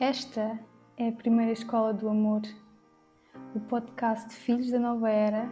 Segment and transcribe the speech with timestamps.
[0.00, 0.56] Esta
[0.96, 2.42] é a primeira escola do amor.
[3.52, 5.50] O podcast Filhos da Nova Era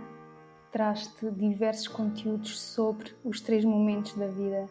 [0.70, 4.70] traz-te diversos conteúdos sobre os três momentos da vida: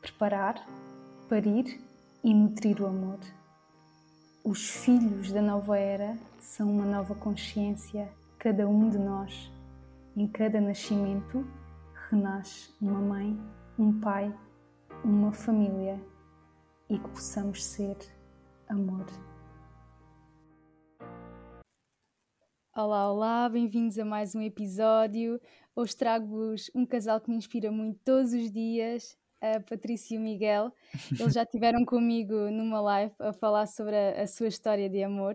[0.00, 0.64] preparar,
[1.28, 1.80] parir
[2.22, 3.18] e nutrir o amor.
[4.44, 8.08] Os filhos da nova era são uma nova consciência,
[8.38, 9.50] cada um de nós.
[10.16, 11.44] Em cada nascimento
[12.08, 13.36] renasce uma mãe,
[13.76, 14.32] um pai,
[15.02, 16.00] uma família
[16.88, 17.96] e que possamos ser
[18.68, 19.06] amor.
[22.76, 25.40] Olá, olá, bem-vindos a mais um episódio.
[25.74, 30.20] Hoje trago-vos um casal que me inspira muito todos os dias, a Patrícia e o
[30.20, 30.72] Miguel.
[31.18, 35.34] Eles já estiveram comigo numa live a falar sobre a, a, sua história de amor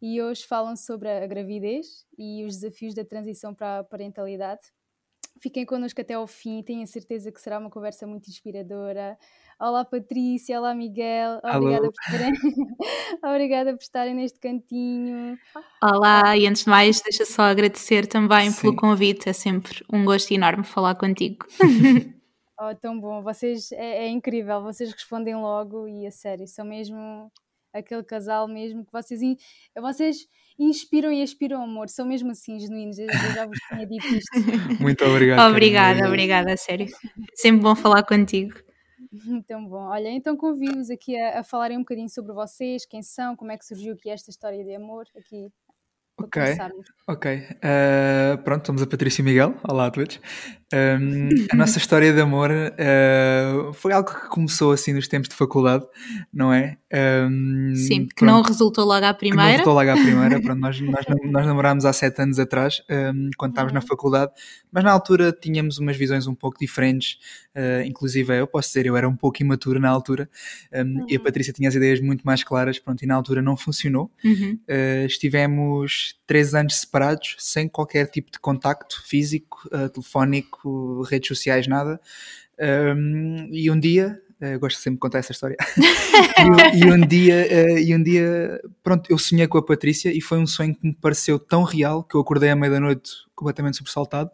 [0.00, 4.62] e hoje falam sobre a gravidez e os desafios da transição para a parentalidade.
[5.40, 9.16] Fiquem connosco até ao fim, tenho a certeza que será uma conversa muito inspiradora.
[9.60, 12.32] Olá Patrícia, olá Miguel, obrigada por, estarem...
[13.22, 15.38] obrigada por estarem neste cantinho.
[15.84, 18.62] Olá, e antes de mais, deixa só agradecer também Sim.
[18.62, 21.46] pelo convite, é sempre um gosto enorme falar contigo.
[22.62, 27.32] Oh, tão bom, vocês é, é, incrível, vocês respondem logo e a sério, são mesmo
[27.72, 29.34] aquele casal mesmo que vocês, in,
[29.80, 30.26] vocês
[30.58, 34.30] inspiram e aspiram amor, são mesmo assim genuínos, eu, eu já vos tinha dito isto.
[34.78, 35.50] Muito obrigado.
[35.50, 36.86] obrigada, obrigada, a sério.
[37.34, 38.52] Sempre bom falar contigo.
[39.46, 39.88] Tão bom.
[39.88, 43.58] Olha, então convido-vos aqui a, a falarem um bocadinho sobre vocês, quem são, como é
[43.58, 45.52] que surgiu aqui esta história de amor, aqui
[46.22, 46.42] Ok,
[47.06, 47.26] ok.
[47.36, 49.54] Uh, pronto, somos a Patrícia e Miguel.
[49.66, 50.20] Olá a todos.
[50.72, 55.34] Um, a nossa história de amor uh, foi algo que começou assim nos tempos de
[55.34, 55.84] faculdade,
[56.32, 56.76] não é?
[57.28, 59.42] Um, Sim, que pronto, não resultou logo à primeira.
[59.42, 60.40] Que não resultou logo à primeira.
[60.40, 63.80] pronto, nós, nós, nós namorámos há sete anos atrás, um, quando estávamos uhum.
[63.80, 64.32] na faculdade,
[64.70, 67.18] mas na altura tínhamos umas visões um pouco diferentes.
[67.52, 70.30] Uh, inclusive, eu posso dizer, eu era um pouco imaturo na altura
[70.72, 71.04] uhum.
[71.08, 71.24] e a uhum.
[71.24, 74.08] Patrícia tinha as ideias muito mais claras, pronto, e na altura não funcionou.
[74.24, 74.56] Uhum.
[74.68, 75.06] Uh,
[76.26, 82.00] três anos separados, sem qualquer tipo de contacto físico, uh, telefónico redes sociais, nada.
[82.58, 85.56] Um, e um dia, uh, gosto sempre de contar essa história,
[86.74, 90.20] e, e, um dia, uh, e um dia, pronto, eu sonhei com a Patrícia e
[90.20, 93.10] foi um sonho que me pareceu tão real que eu acordei à meia da noite
[93.34, 94.30] completamente sobressaltado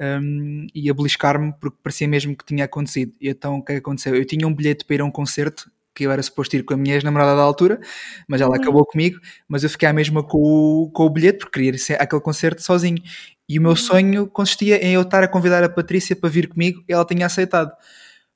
[0.00, 3.12] um, e a beliscar-me porque parecia mesmo que tinha acontecido.
[3.20, 4.14] E então o que é aconteceu?
[4.14, 6.74] Eu tinha um bilhete para ir a um concerto que eu era suposto ir com
[6.74, 7.80] a minha ex-namorada da altura,
[8.28, 8.62] mas ela uhum.
[8.62, 9.18] acabou comigo,
[9.48, 12.62] mas eu fiquei à mesma com o, com o bilhete porque queria ir aquele concerto
[12.62, 13.02] sozinho.
[13.48, 13.76] E o meu uhum.
[13.76, 17.26] sonho consistia em eu estar a convidar a Patrícia para vir comigo e ela tinha
[17.26, 17.72] aceitado.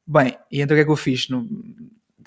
[0.07, 1.29] Bem, e então o que é que eu fiz?
[1.29, 1.47] Não,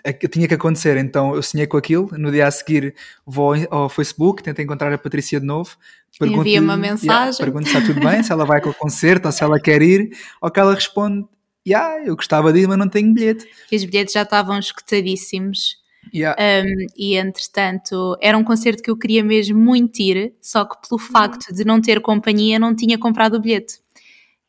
[0.04, 2.10] é tinha que acontecer, então eu sonhei com aquilo.
[2.18, 2.94] No dia a seguir
[3.26, 5.78] vou ao Facebook, tento encontrar a Patrícia de novo.
[6.22, 7.10] Envia uma mensagem.
[7.10, 9.60] Yeah, pergunto se está tudo bem, se ela vai com o concerto ou se ela
[9.60, 10.10] quer ir.
[10.42, 11.26] Ou que ela responde:
[11.68, 13.48] yeah, eu gostava de ir, mas não tenho bilhete.
[13.72, 15.82] E os bilhetes já estavam escutadíssimos.
[16.14, 16.36] Yeah.
[16.42, 21.00] Um, e entretanto, era um concerto que eu queria mesmo muito ir, só que pelo
[21.00, 23.83] facto de não ter companhia, não tinha comprado o bilhete.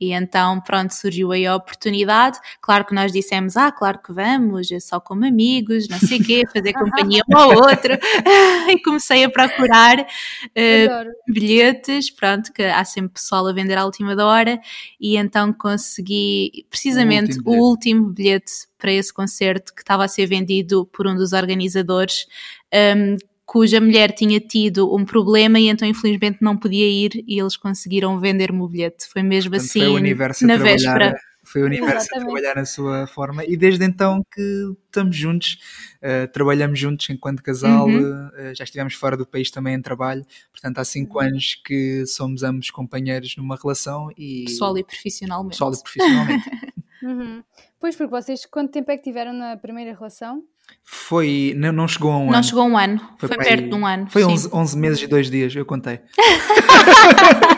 [0.05, 2.39] E então, pronto, surgiu aí a oportunidade.
[2.61, 6.25] Claro que nós dissemos, ah, claro que vamos, é só como amigos, não sei o
[6.25, 7.95] quê, fazer companhia um ao outro.
[8.69, 14.15] e comecei a procurar uh, bilhetes, pronto, que há sempre pessoal a vender à última
[14.15, 14.61] da hora.
[15.01, 20.09] E então consegui precisamente o último, o último bilhete para esse concerto que estava a
[20.09, 22.27] ser vendido por um dos organizadores.
[22.75, 23.17] Um,
[23.47, 28.19] cuja mulher tinha tido um problema e então infelizmente não podia ir e eles conseguiram
[28.19, 29.07] vender-me o bilhete.
[29.09, 31.15] Foi mesmo Portanto, assim foi o universo na véspera.
[31.47, 32.23] Foi o universo Exatamente.
[32.23, 35.59] a trabalhar na sua forma e desde então que estamos juntos,
[36.03, 38.29] uh, trabalhamos juntos enquanto casal, uhum.
[38.29, 41.27] uh, já estivemos fora do país também em trabalho, portanto há cinco uhum.
[41.27, 44.45] anos que somos ambos companheiros numa relação e...
[44.47, 45.53] Pessoal e profissionalmente.
[45.53, 46.51] Pessoal e profissionalmente.
[47.05, 47.45] uhum.
[47.79, 50.43] Pois, porque vocês quanto tempo é que tiveram na primeira relação?
[50.85, 52.33] Foi, não, não chegou a um não ano.
[52.33, 54.07] Não chegou a um ano, foi, foi perto de um ano.
[54.09, 56.01] Foi 11, 11 meses e dois dias, eu contei.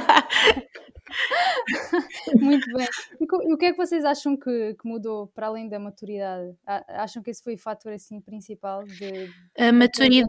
[2.40, 2.86] Muito bem.
[3.20, 6.54] E o que é que vocês acham que, que, mudou para além da maturidade?
[6.88, 10.28] Acham que esse foi o fator assim principal de, a maturidade?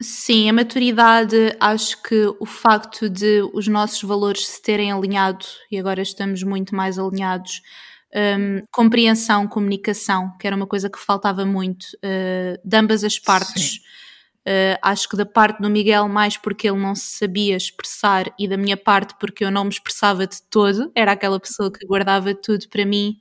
[0.00, 1.56] Sim, a maturidade.
[1.60, 6.74] Acho que o facto de os nossos valores se terem alinhado e agora estamos muito
[6.74, 7.62] mais alinhados
[8.14, 13.80] um, compreensão, comunicação, que era uma coisa que faltava muito uh, de ambas as partes.
[14.46, 18.46] Uh, acho que da parte do Miguel, mais porque ele não se sabia expressar, e
[18.46, 22.34] da minha parte, porque eu não me expressava de todo, era aquela pessoa que guardava
[22.34, 23.18] tudo para mim.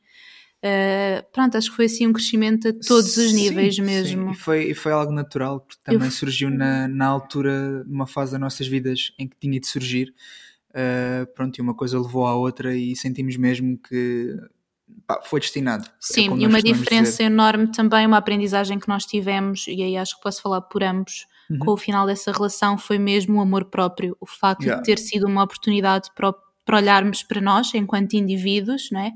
[0.63, 4.27] Uh, pronto, acho que foi assim um crescimento a todos os níveis mesmo.
[4.27, 4.31] Sim.
[4.31, 6.11] E, foi, e foi algo natural, porque também eu...
[6.11, 10.13] surgiu na, na altura, numa fase das nossas vidas em que tinha de surgir.
[10.69, 14.35] Uh, pronto, e uma coisa levou à outra e sentimos mesmo que
[15.07, 15.87] pá, foi destinado.
[15.87, 17.23] É Sim, é e uma diferença dizer.
[17.23, 21.27] enorme também, uma aprendizagem que nós tivemos, e aí acho que posso falar por ambos,
[21.49, 21.59] uhum.
[21.59, 24.15] com o final dessa relação, foi mesmo o amor próprio.
[24.19, 24.81] O facto yeah.
[24.81, 26.33] de ter sido uma oportunidade para,
[26.65, 29.11] para olharmos para nós enquanto indivíduos, não é?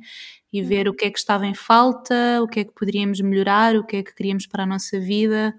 [0.52, 0.94] E ver uhum.
[0.94, 3.98] o que é que estava em falta, o que é que poderíamos melhorar, o que
[3.98, 5.54] é que queríamos para a nossa vida.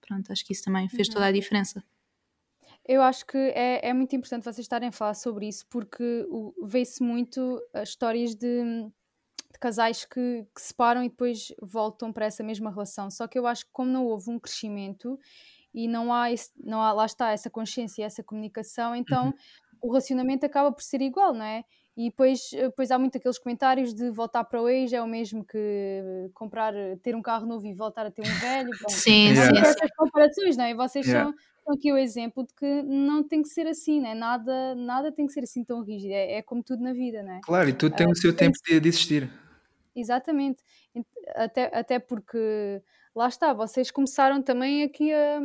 [0.00, 1.34] Pronto, acho que isso também fez toda a uhum.
[1.34, 1.82] diferença.
[2.86, 6.26] Eu acho que é, é muito importante vocês estarem a falar sobre isso, porque
[6.62, 8.90] vê-se muito as histórias de,
[9.54, 13.10] de casais que, que separam e depois voltam para essa mesma relação.
[13.10, 15.18] Só que eu acho que como não houve um crescimento
[15.72, 19.32] e não há, esse, não há lá está essa consciência, essa comunicação, então uhum.
[19.80, 21.64] o relacionamento acaba por ser igual, não é?
[21.96, 25.44] E depois, depois há muito aqueles comentários de voltar para o ex é o mesmo
[25.44, 28.70] que comprar, ter um carro novo e voltar a ter um velho.
[28.82, 30.70] Bom, sim, sim, essas comparações, não é?
[30.72, 31.32] E vocês yeah.
[31.64, 34.12] são aqui o exemplo de que não tem que ser assim, né?
[34.12, 37.22] nada, nada tem que ser assim tão rígido, é, é como tudo na vida.
[37.22, 37.40] Né?
[37.44, 39.30] Claro, e tudo tem uh, o seu tempo de, de existir.
[39.96, 40.62] Exatamente,
[41.34, 42.82] até, até porque
[43.14, 45.40] lá está, vocês começaram também aqui a,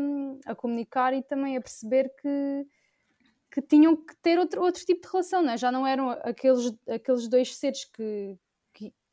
[0.48, 2.66] a comunicar e também a perceber que,
[3.52, 5.58] que tinham que ter outro, outro tipo de relação, né?
[5.58, 8.38] já não eram aqueles, aqueles dois seres que,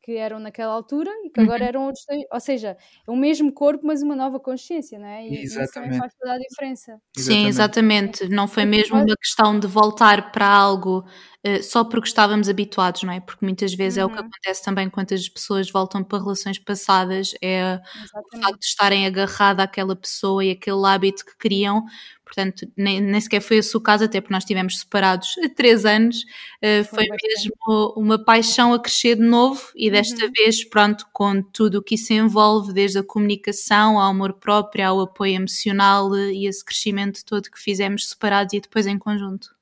[0.07, 1.67] que eram naquela altura e que agora uhum.
[1.67, 5.27] eram outros, ou seja, é o mesmo corpo, mas uma nova consciência, não é?
[5.27, 5.65] E exatamente.
[5.65, 7.01] isso também faz toda a diferença.
[7.17, 8.29] Sim, exatamente.
[8.29, 11.05] Não foi mesmo uma questão de voltar para algo
[11.45, 13.19] uh, só porque estávamos habituados, não é?
[13.19, 14.03] Porque muitas vezes uhum.
[14.03, 14.29] é o que uhum.
[14.29, 18.27] acontece também quando as pessoas voltam para relações passadas, é exatamente.
[18.33, 21.83] o facto de estarem agarrada àquela pessoa e aquele hábito que criam,
[22.27, 25.85] portanto, nem, nem sequer foi esse o caso, até porque nós estivemos separados há três
[25.85, 30.31] anos, uh, foi, foi mesmo uma paixão a crescer de novo e desta uhum.
[30.35, 35.01] vez, pronto, com tudo o que isso envolve, desde a comunicação ao amor próprio, ao
[35.01, 39.55] apoio emocional e esse crescimento todo que fizemos separados e depois em conjunto.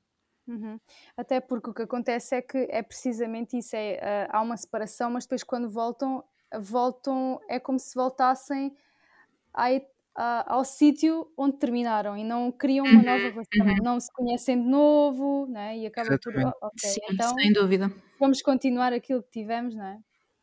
[0.46, 0.78] Uhum.
[1.16, 5.10] Até porque o que acontece é que é precisamente isso, é, uh, há uma separação,
[5.10, 6.22] mas depois quando voltam,
[6.60, 8.76] voltam, é como se voltassem
[9.52, 9.68] à,
[10.16, 13.82] ao sítio onde terminaram e não criam uma nova uhum, relação, uhum.
[13.82, 15.76] não se conhecem de novo, né?
[15.76, 16.52] e acaba Exatamente.
[16.58, 16.68] por.
[16.68, 17.92] Okay, Sim, então, sem dúvida.
[18.18, 19.98] Vamos continuar aquilo que tivemos, não é?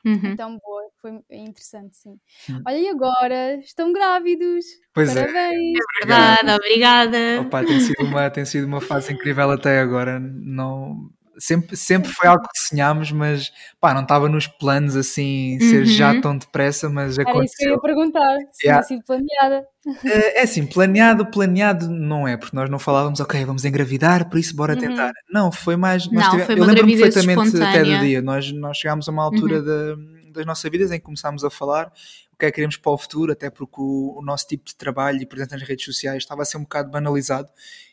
[0.06, 0.20] Uhum.
[0.26, 2.20] Então, boa, foi interessante, sim.
[2.50, 2.62] Uhum.
[2.68, 4.66] Olha, e agora estão grávidos.
[4.94, 5.22] Pois é.
[5.22, 5.78] Parabéns.
[5.78, 6.04] é.
[6.04, 7.42] É verdade, obrigada.
[7.42, 10.20] Opa, tem, sido uma, tem sido uma fase incrível até agora.
[10.20, 15.80] Não, sempre, sempre foi algo que sonhámos, mas pá, não estava nos planos assim, ser
[15.80, 15.86] uhum.
[15.86, 17.36] já tão depressa, mas aconteceu.
[17.36, 18.86] Era isso que eu ia perguntar, se yeah.
[18.86, 19.68] tinha sido planeada.
[20.06, 24.38] Eh, é assim, planeado, planeado não é, porque nós não falávamos, ok, vamos engravidar, por
[24.38, 24.80] isso bora uhum.
[24.80, 25.12] tentar.
[25.30, 26.10] Não, foi mais.
[26.10, 27.70] Não, tivemos, foi eu lembro-me perfeitamente espontânea.
[27.70, 28.22] até do dia.
[28.22, 29.66] Nós, nós chegámos a uma altura uhum.
[29.66, 29.96] da,
[30.34, 31.92] das nossas vidas em que começámos a falar
[32.34, 34.76] o que é que queremos para o futuro, até porque o, o nosso tipo de
[34.76, 37.50] trabalho e presente nas redes sociais estava a ser um bocado banalizado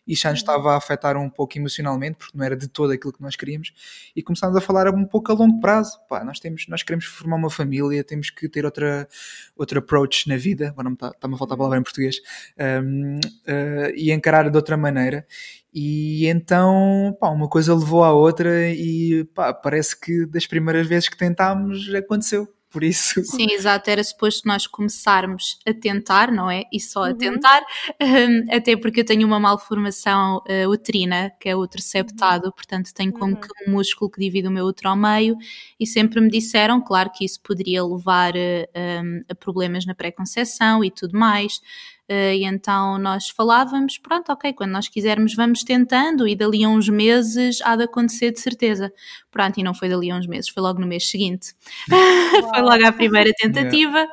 [0.06, 0.44] e já nos uhum.
[0.44, 3.72] estava a afetar um pouco emocionalmente, porque não era de todo aquilo que nós queríamos,
[4.16, 6.00] e começámos a falar um pouco a longo prazo.
[6.08, 9.06] Pá, nós, temos, nós queremos formar uma família, temos que ter outra,
[9.54, 12.16] outra approach na vida, agora não está, está-me a faltar a palavra em português,
[12.82, 15.26] um, uh, eh, e encarar de outra maneira.
[15.72, 21.08] E então, pá, uma coisa levou à outra e pá, parece que das primeiras vezes
[21.08, 23.22] que tentámos aconteceu por isso.
[23.24, 26.64] Sim, exato, era suposto nós começarmos a tentar, não é?
[26.72, 27.18] E só a uhum.
[27.18, 27.60] tentar,
[28.00, 32.52] um, até porque eu tenho uma malformação uh, uterina, que é o septado, uhum.
[32.52, 33.40] portanto tenho como uhum.
[33.40, 35.36] que um músculo que divide o meu útero ao meio,
[35.78, 40.84] e sempre me disseram, claro, que isso poderia levar uh, um, a problemas na pré-conceição
[40.84, 41.60] e tudo mais.
[42.10, 46.68] Uh, e então nós falávamos, pronto, ok, quando nós quisermos vamos tentando e dali a
[46.68, 48.92] uns meses há de acontecer de certeza.
[49.30, 51.54] Pronto, e não foi dali a uns meses, foi logo no mês seguinte.
[52.52, 54.08] foi logo a primeira tentativa.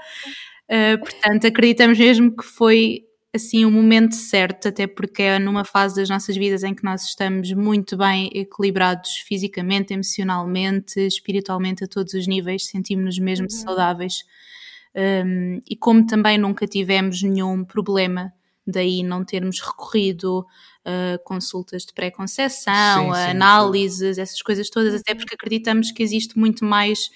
[0.70, 5.96] Uh, portanto, acreditamos mesmo que foi assim o momento certo, até porque é numa fase
[5.96, 12.14] das nossas vidas em que nós estamos muito bem equilibrados fisicamente, emocionalmente, espiritualmente a todos
[12.14, 13.58] os níveis, sentimos-nos mesmo uhum.
[13.58, 14.24] saudáveis.
[14.98, 18.34] Um, e como também nunca tivemos nenhum problema,
[18.66, 20.44] daí não termos recorrido
[20.84, 24.22] a consultas de pré-conceição, a análises, sim.
[24.22, 27.10] essas coisas todas, até porque acreditamos que existe muito mais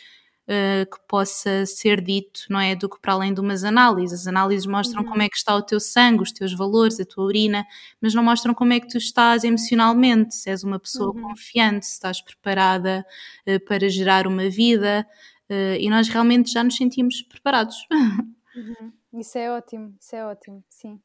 [0.47, 2.75] Uh, que possa ser dito, não é?
[2.75, 4.21] Do que para além de umas análises.
[4.21, 5.09] As análises mostram uhum.
[5.09, 7.65] como é que está o teu sangue, os teus valores, a tua urina,
[8.01, 11.21] mas não mostram como é que tu estás emocionalmente, se és uma pessoa uhum.
[11.21, 13.05] confiante, se estás preparada
[13.47, 15.07] uh, para gerar uma vida,
[15.79, 17.87] e nós realmente já nos sentimos preparados.
[18.53, 18.91] Uhum.
[19.13, 20.99] Isso é ótimo, isso é ótimo, sim.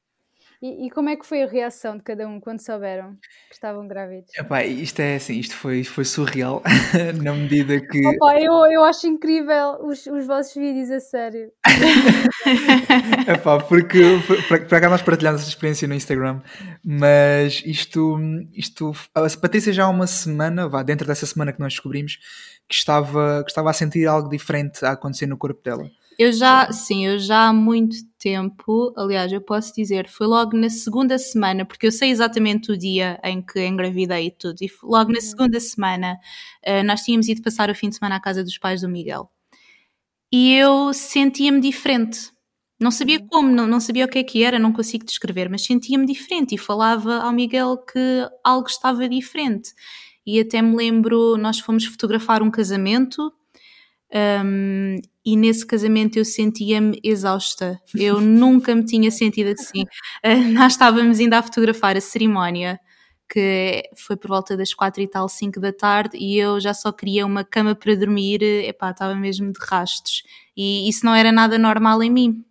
[0.67, 3.17] E, e, como é que foi a reação de cada um quando souberam
[3.49, 4.35] que estavam grávidos?
[4.37, 6.61] Epá, isto é assim, isto foi, foi surreal,
[7.23, 8.05] na medida que.
[8.05, 11.53] Opa, eu, eu acho incrível os, os vossos vídeos, a sério.
[13.33, 14.19] Epá, porque
[14.69, 16.43] para cá nós partilhamos essa experiência no Instagram,
[16.85, 18.19] mas isto,
[18.53, 22.19] isto a Patrícia já há uma semana, vá, dentro dessa semana que nós descobrimos,
[22.69, 25.89] que estava, que estava a sentir algo diferente a acontecer no corpo dela.
[26.19, 30.71] Eu já, sim, eu já há muito tempo, aliás, eu posso dizer, foi logo na
[30.71, 35.11] segunda semana, porque eu sei exatamente o dia em que engravidei e tudo, e logo
[35.11, 35.21] na uhum.
[35.21, 36.19] segunda semana
[36.67, 39.31] uh, nós tínhamos ido passar o fim de semana à casa dos pais do Miguel.
[40.33, 42.31] E eu sentia-me diferente.
[42.81, 43.27] Não sabia uhum.
[43.29, 46.55] como, não, não sabia o que é que era, não consigo descrever, mas sentia-me diferente
[46.55, 49.75] e falava ao Miguel que algo estava diferente.
[50.27, 53.33] E até me lembro, nós fomos fotografar um casamento
[54.15, 57.81] um, e nesse casamento eu sentia-me exausta.
[57.95, 59.83] Eu nunca me tinha sentido assim.
[60.25, 62.79] Uh, nós estávamos ainda a fotografar a cerimónia,
[63.29, 66.93] que foi por volta das quatro e tal, cinco da tarde, e eu já só
[66.93, 70.23] queria uma cama para dormir, epá, estava mesmo de rastos.
[70.57, 72.45] E isso não era nada normal em mim.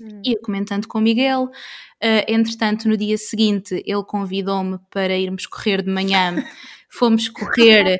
[0.00, 0.22] Hum.
[0.24, 5.46] E eu comentando com o Miguel, uh, entretanto, no dia seguinte, ele convidou-me para irmos
[5.46, 6.34] correr de manhã
[6.88, 7.98] fomos correr.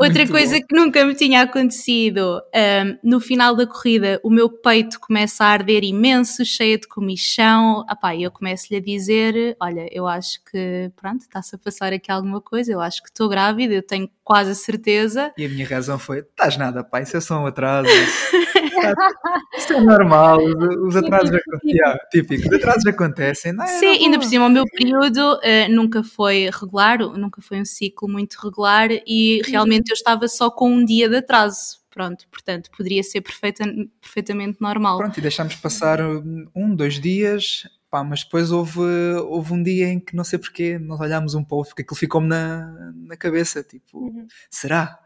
[0.00, 0.66] Outra Muito coisa bom.
[0.66, 5.48] que nunca me tinha acontecido, um, no final da corrida o meu peito começa a
[5.48, 7.84] arder imenso, cheia de comichão.
[7.88, 12.40] Apá, eu começo-lhe a dizer, olha, eu acho que, pronto, está-se a passar aqui alguma
[12.40, 15.32] coisa, eu acho que estou grávida, eu tenho quase a certeza.
[15.36, 17.88] E a minha razão foi, estás nada, pai, isso é só um atraso.
[19.56, 20.38] Isso é normal,
[20.86, 21.98] os atrasos acontecem.
[22.10, 23.52] típico, os atrasos acontecem.
[23.52, 27.60] Não, é Sim, ainda por cima, o meu período uh, nunca foi regular, nunca foi
[27.60, 31.80] um ciclo muito regular e realmente eu estava só com um dia de atraso.
[31.90, 33.64] Pronto, portanto, poderia ser perfeita,
[34.00, 34.98] perfeitamente normal.
[34.98, 38.80] Pronto, e deixámos passar um, dois dias, pá, mas depois houve,
[39.26, 42.28] houve um dia em que não sei porquê, nós olhámos um pouco, porque aquilo ficou-me
[42.28, 44.26] na, na cabeça, tipo, uhum.
[44.48, 45.00] será?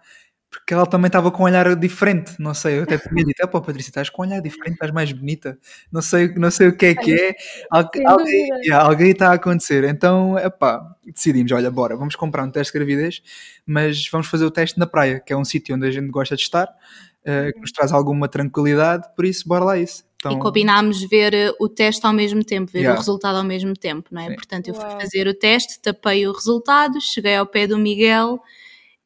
[0.58, 3.61] Porque ela também estava com um olhar diferente, não sei, eu até tinha dito, pô
[3.61, 5.58] Patrícia, estás com um olhar diferente, estás mais bonita,
[5.90, 7.34] não sei, não sei o que é que é,
[7.70, 12.73] alguém, yeah, alguém está a acontecer, então, epá, decidimos, olha, bora, vamos comprar um teste
[12.73, 13.20] de gravidez,
[13.66, 16.37] mas vamos fazer o teste na praia, que é um sítio onde a gente gosta
[16.37, 20.04] de estar, uh, que nos traz alguma tranquilidade, por isso, bora lá isso.
[20.16, 20.32] Então...
[20.32, 22.96] E combinámos ver eh, o teste ao mesmo tempo, ver yeah.
[22.96, 24.28] o resultado ao mesmo tempo, não é?
[24.28, 24.34] Sim.
[24.37, 24.99] Portanto, eu fui Uau.
[24.99, 28.40] fazer o teste, tapei o resultado, cheguei ao pé do Miguel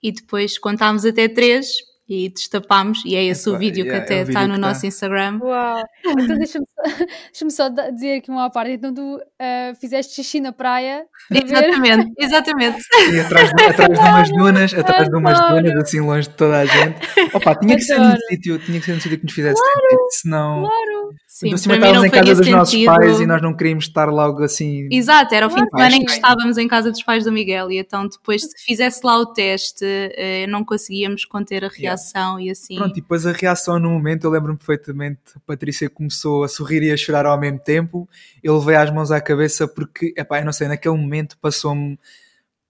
[0.02, 1.68] e depois contámos até três
[2.08, 4.86] e destapámos, e é esse o vídeo yeah, que até é está no nosso tá.
[4.86, 5.40] Instagram.
[5.42, 5.84] Uau!
[6.06, 6.82] Então deixa-me só,
[7.38, 8.72] deixa só, dizer aqui uma parte.
[8.72, 11.04] Então tu uh, fizeste xixi na praia.
[11.30, 12.78] Exatamente, exatamente.
[13.12, 16.60] E atrás, de, atrás de umas dunas, atrás de umas dunas, assim longe de toda
[16.60, 16.98] a gente.
[17.34, 19.80] Opa, tinha que ser num sítio, tinha que ser num sítio que nos fizesse claro,
[19.80, 20.62] sentido, senão.
[20.62, 20.97] Claro.
[21.26, 22.56] Sim, cima estávamos em casa dos sentido.
[22.56, 24.88] nossos pais e nós não queríamos estar logo assim.
[24.90, 27.70] Exato, era o fim de semana em que estávamos em casa dos pais do Miguel
[27.70, 32.44] e então depois se fizesse lá o teste eh, não conseguíamos conter a reação yeah.
[32.44, 32.76] e assim.
[32.76, 36.82] Pronto, e depois a reação no momento, eu lembro-me perfeitamente, a Patrícia começou a sorrir
[36.82, 38.08] e a chorar ao mesmo tempo,
[38.42, 41.98] eu levei as mãos à cabeça porque, epá, eu não sei, naquele momento passou-me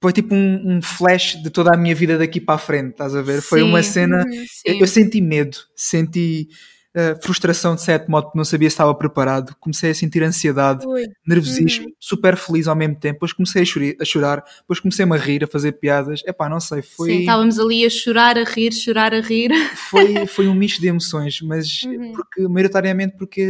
[0.00, 3.16] foi tipo um, um, flash de toda a minha vida daqui para a frente, estás
[3.16, 3.42] a ver?
[3.42, 4.18] Sim, foi uma cena.
[4.18, 6.48] Uhum, eu, eu, senti medo, senti
[7.22, 9.54] frustração de certo modo, porque não sabia se estava preparado.
[9.60, 11.06] Comecei a sentir ansiedade, Ui.
[11.26, 11.92] nervosismo, uhum.
[11.98, 13.14] super feliz ao mesmo tempo.
[13.14, 16.22] Depois comecei a, chorar, a chorar, depois comecei-me a rir, a fazer piadas.
[16.26, 17.10] Epá, não sei, foi.
[17.10, 19.50] Sim, estávamos ali a chorar, a rir, chorar, a rir.
[19.90, 22.12] Foi, foi um misto de emoções, mas uhum.
[22.12, 23.46] porque, maioritariamente porque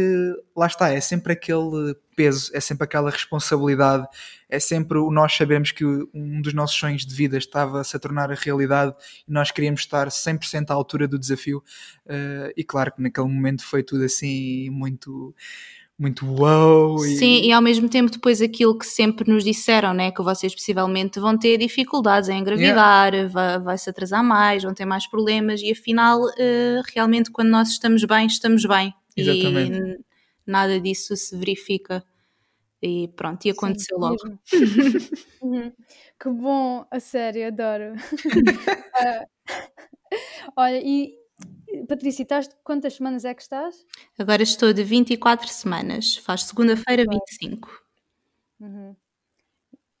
[0.55, 4.05] lá está, é sempre aquele peso, é sempre aquela responsabilidade,
[4.49, 8.31] é sempre o nós sabemos que um dos nossos sonhos de vida estava-se a tornar
[8.31, 8.95] a realidade
[9.27, 11.63] e nós queríamos estar 100% à altura do desafio.
[12.05, 15.35] Uh, e claro que naquele momento foi tudo assim muito
[15.97, 17.05] muito wow.
[17.05, 17.17] E...
[17.17, 21.19] Sim, e ao mesmo tempo depois aquilo que sempre nos disseram, né, que vocês possivelmente
[21.19, 23.29] vão ter dificuldades em engravidar, yeah.
[23.29, 27.69] vai, vai, se atrasar mais, vão ter mais problemas e afinal uh, realmente quando nós
[27.69, 28.93] estamos bem, estamos bem.
[29.15, 29.77] Exatamente.
[29.77, 29.99] E
[30.47, 32.03] nada disso se verifica.
[32.81, 34.39] E pronto, e aconteceu Sim, logo.
[35.41, 35.73] uhum.
[36.19, 37.93] Que bom, a sério, adoro.
[37.93, 39.27] uh,
[40.55, 41.19] olha, e
[41.87, 43.85] Patrícia, estás quantas semanas é que estás?
[44.17, 47.69] Agora estou de 24 semanas, faz segunda-feira 25.
[48.59, 48.95] Uhum.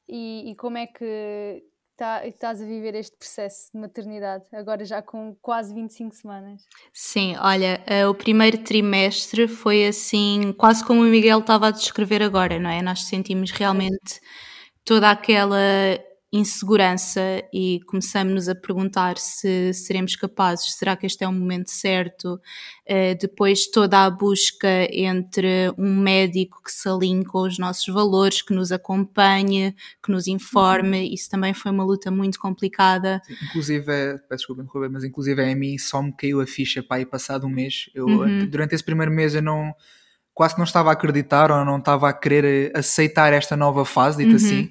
[0.07, 1.63] E, e como é que
[1.99, 6.61] tá, estás a viver este processo de maternidade, agora já com quase 25 semanas.
[6.93, 12.23] Sim, olha, uh, o primeiro trimestre foi assim, quase como o Miguel estava a descrever
[12.23, 12.81] agora, não é?
[12.81, 14.21] Nós sentimos realmente
[14.85, 15.57] toda aquela
[16.31, 17.21] insegurança
[17.51, 22.39] e começamos a perguntar se seremos capazes, será que este é o momento certo?
[22.87, 28.43] Uh, depois toda a busca entre um médico que se alinhe com os nossos valores,
[28.43, 31.13] que nos acompanhe, que nos informe, uhum.
[31.13, 33.21] isso também foi uma luta muito complicada.
[33.49, 37.47] Inclusive, peço desculpa, mas inclusive a mim só me caiu a ficha para ir passado
[37.47, 37.89] um mês.
[37.95, 38.45] Eu, uhum.
[38.47, 39.73] Durante esse primeiro mês eu não
[40.31, 44.29] quase não estava a acreditar ou não estava a querer aceitar esta nova fase, dito
[44.29, 44.35] uhum.
[44.35, 44.69] assim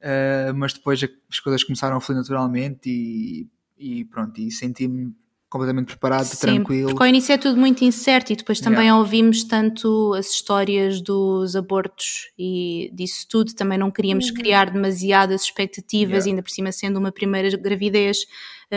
[0.00, 5.14] uh, mas depois as coisas começaram a fluir naturalmente e, e pronto, e senti-me
[5.50, 6.90] completamente preparado, Sim, tranquilo.
[6.90, 8.98] Porque ao início é tudo muito incerto e depois também yeah.
[8.98, 14.34] ouvimos tanto as histórias dos abortos e disso tudo, também não queríamos uhum.
[14.34, 16.30] criar demasiadas expectativas, yeah.
[16.30, 18.18] ainda por cima sendo uma primeira gravidez,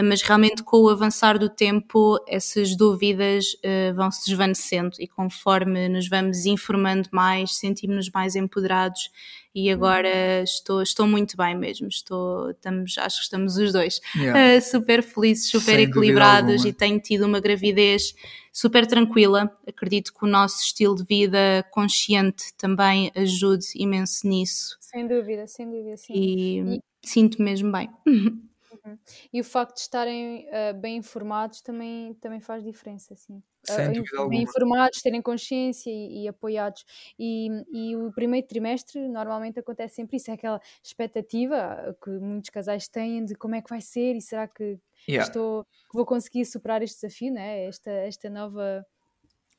[0.02, 5.88] mas realmente com o avançar do tempo essas dúvidas uh, vão se desvanecendo e conforme
[5.88, 9.12] nos vamos informando mais, sentimos-nos mais empoderados
[9.56, 11.88] e agora estou, estou muito bem mesmo.
[11.88, 14.58] Estou, estamos, acho que estamos os dois yeah.
[14.58, 18.16] uh, super felizes, super Sem equilibrados e tenho tido uma gravidez
[18.52, 19.56] super tranquila.
[19.68, 24.76] Acredito que o nosso estilo de vida consciente também ajude imenso nisso.
[24.80, 26.14] Sem dúvida, sem dúvida, sim.
[26.16, 26.80] E, e...
[27.04, 27.90] sinto mesmo bem.
[28.86, 28.98] Uhum.
[29.32, 33.42] E o facto de estarem uh, bem informados também, também faz diferença, assim.
[33.70, 36.84] Uh, bem informados, terem consciência e, e apoiados.
[37.18, 42.90] E, e, o primeiro trimestre normalmente acontece sempre isso, é aquela expectativa que muitos casais
[42.90, 45.26] têm de como é que vai ser e será que yeah.
[45.26, 47.66] estou, vou conseguir superar este desafio, né?
[47.66, 48.86] esta, esta nova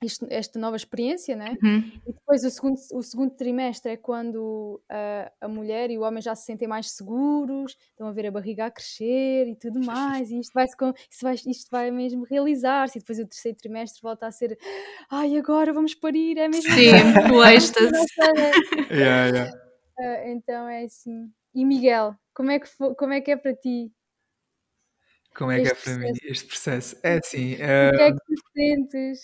[0.04, 1.56] isto, esta nova experiência, né?
[1.62, 1.92] Uhum.
[2.06, 6.22] E depois o segundo, o segundo trimestre é quando a, a mulher e o homem
[6.22, 10.30] já se sentem mais seguros, estão a ver a barriga a crescer e tudo mais,
[10.30, 12.98] e isto vai, isto vai, isto vai mesmo realizar-se.
[12.98, 14.58] E depois o terceiro trimestre volta a ser
[15.10, 16.70] ai, agora vamos parir, é mesmo.
[16.72, 16.92] Sim,
[17.32, 18.06] o êxtase.
[18.90, 19.50] yeah, yeah.
[19.98, 21.30] Uh, então é assim.
[21.54, 23.92] E Miguel, como é que, foi, como é, que é para ti?
[25.36, 26.96] Como é que é para mim este processo?
[27.02, 27.54] É assim.
[27.54, 27.92] Uh...
[27.92, 29.20] O que é que tu sentes?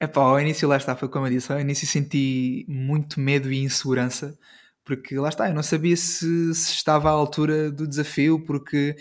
[0.00, 3.58] Epá, ao início lá está, foi como eu disse, ao início senti muito medo e
[3.64, 4.38] insegurança,
[4.84, 8.94] porque lá está, eu não sabia se, se estava à altura do desafio, porque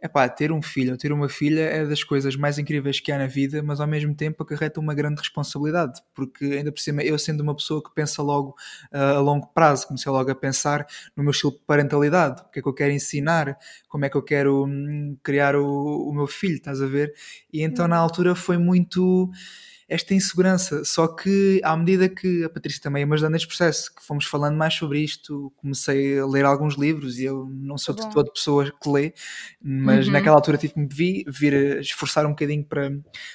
[0.00, 3.18] epá, ter um filho ou ter uma filha é das coisas mais incríveis que há
[3.18, 7.18] na vida, mas ao mesmo tempo acarreta uma grande responsabilidade, porque ainda por cima, eu
[7.18, 8.50] sendo uma pessoa que pensa logo
[8.92, 10.86] uh, a longo prazo, comecei logo a pensar
[11.16, 14.16] no meu estilo de parentalidade, o que é que eu quero ensinar, como é que
[14.16, 17.12] eu quero hum, criar o, o meu filho, estás a ver?
[17.52, 18.02] E então na uhum.
[18.02, 19.28] altura foi muito
[19.88, 20.84] esta insegurança.
[20.84, 24.56] Só que à medida que a Patrícia também me ajudando neste processo, que fomos falando
[24.56, 28.64] mais sobre isto, comecei a ler alguns livros e eu não sou de toda pessoa
[28.64, 29.14] que lê,
[29.62, 30.12] mas uhum.
[30.12, 30.88] naquela altura tive que me
[31.28, 32.90] vir, esforçar um bocadinho para,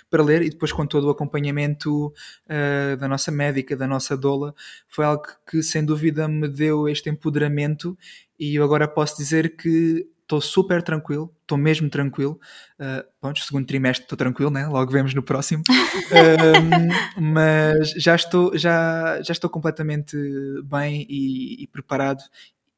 [0.10, 4.54] para ler e depois com todo o acompanhamento uh, da nossa médica, da nossa doula,
[4.88, 7.98] foi algo que sem dúvida me deu este empoderamento
[8.38, 12.40] e eu agora posso dizer que estou super tranquilo, estou mesmo tranquilo.
[12.80, 14.66] Uh, bom, segundo trimestre estou tranquilo, né?
[14.66, 15.62] logo vemos no próximo.
[17.20, 20.16] um, mas já estou, já, já estou completamente
[20.64, 22.24] bem e, e preparado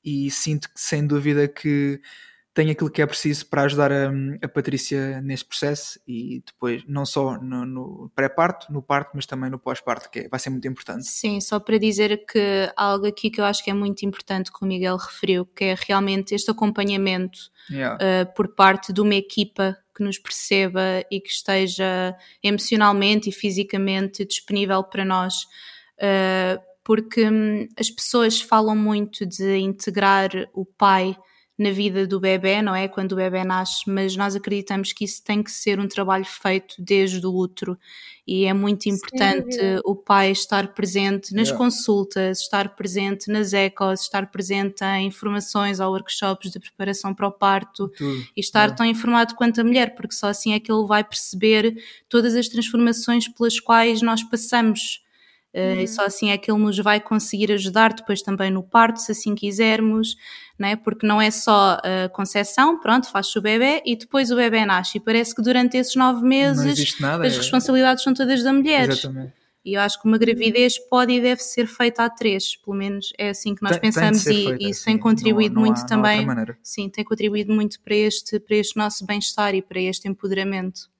[0.03, 2.01] e sinto que sem dúvida que
[2.53, 4.11] tenho aquilo que é preciso para ajudar a,
[4.41, 9.49] a Patrícia neste processo e depois, não só no, no pré-parto, no parto, mas também
[9.49, 11.05] no pós-parto, que é, vai ser muito importante.
[11.05, 14.63] Sim, só para dizer que algo aqui que eu acho que é muito importante que
[14.63, 17.39] o Miguel referiu, que é realmente este acompanhamento
[17.71, 17.95] yeah.
[17.95, 24.25] uh, por parte de uma equipa que nos perceba e que esteja emocionalmente e fisicamente
[24.25, 25.43] disponível para nós.
[25.97, 31.15] Uh, porque hum, as pessoas falam muito de integrar o pai
[31.57, 32.87] na vida do bebê, não é?
[32.87, 36.75] Quando o bebê nasce, mas nós acreditamos que isso tem que ser um trabalho feito
[36.79, 37.77] desde o útero
[38.25, 41.57] e é muito importante Sim, o pai estar presente nas yeah.
[41.57, 47.31] consultas, estar presente nas ecos, estar presente em informações ou workshops de preparação para o
[47.31, 48.25] parto Tudo.
[48.35, 48.75] e estar yeah.
[48.75, 51.75] tão informado quanto a mulher, porque só assim é que ele vai perceber
[52.07, 55.02] todas as transformações pelas quais nós passamos
[55.53, 58.99] Uh, E só assim é que ele nos vai conseguir ajudar depois também no parto,
[58.99, 60.15] se assim quisermos,
[60.57, 60.75] né?
[60.75, 64.97] porque não é só a concepção, pronto, faz-se o bebê e depois o bebê nasce.
[64.97, 67.37] E parece que durante esses nove meses nada, as é...
[67.37, 68.89] responsabilidades são todas da mulher.
[68.89, 69.43] Exatamente.
[69.65, 73.13] E eu acho que uma gravidez pode e deve ser feita a três, pelo menos
[73.17, 75.69] é assim que nós tem, pensamos tem e, feita, e isso tem contribuído não, não
[75.69, 76.27] muito há, também.
[76.61, 80.91] Sim, tem contribuído muito para este, para este nosso bem-estar e para este empoderamento.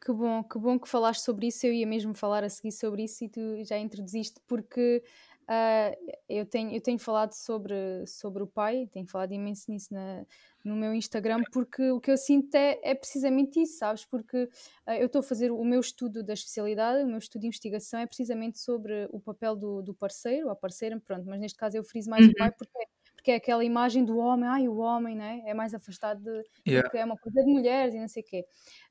[0.00, 1.66] Que bom, que bom que falaste sobre isso.
[1.66, 5.02] Eu ia mesmo falar a seguir sobre isso e tu já introduziste, porque
[5.42, 10.24] uh, eu, tenho, eu tenho falado sobre, sobre o pai, tenho falado imenso nisso na,
[10.64, 14.06] no meu Instagram, porque o que eu sinto é, é precisamente isso, sabes?
[14.06, 17.48] Porque uh, eu estou a fazer o meu estudo da especialidade, o meu estudo de
[17.48, 21.58] investigação é precisamente sobre o papel do, do parceiro, ou a parceira, pronto, mas neste
[21.58, 22.32] caso eu friso mais uhum.
[22.32, 22.86] o pai porque
[23.20, 25.42] porque é aquela imagem do homem, ai, o homem né?
[25.44, 26.82] é mais afastado de, yeah.
[26.82, 28.46] porque é uma coisa de mulheres e não sei o quê.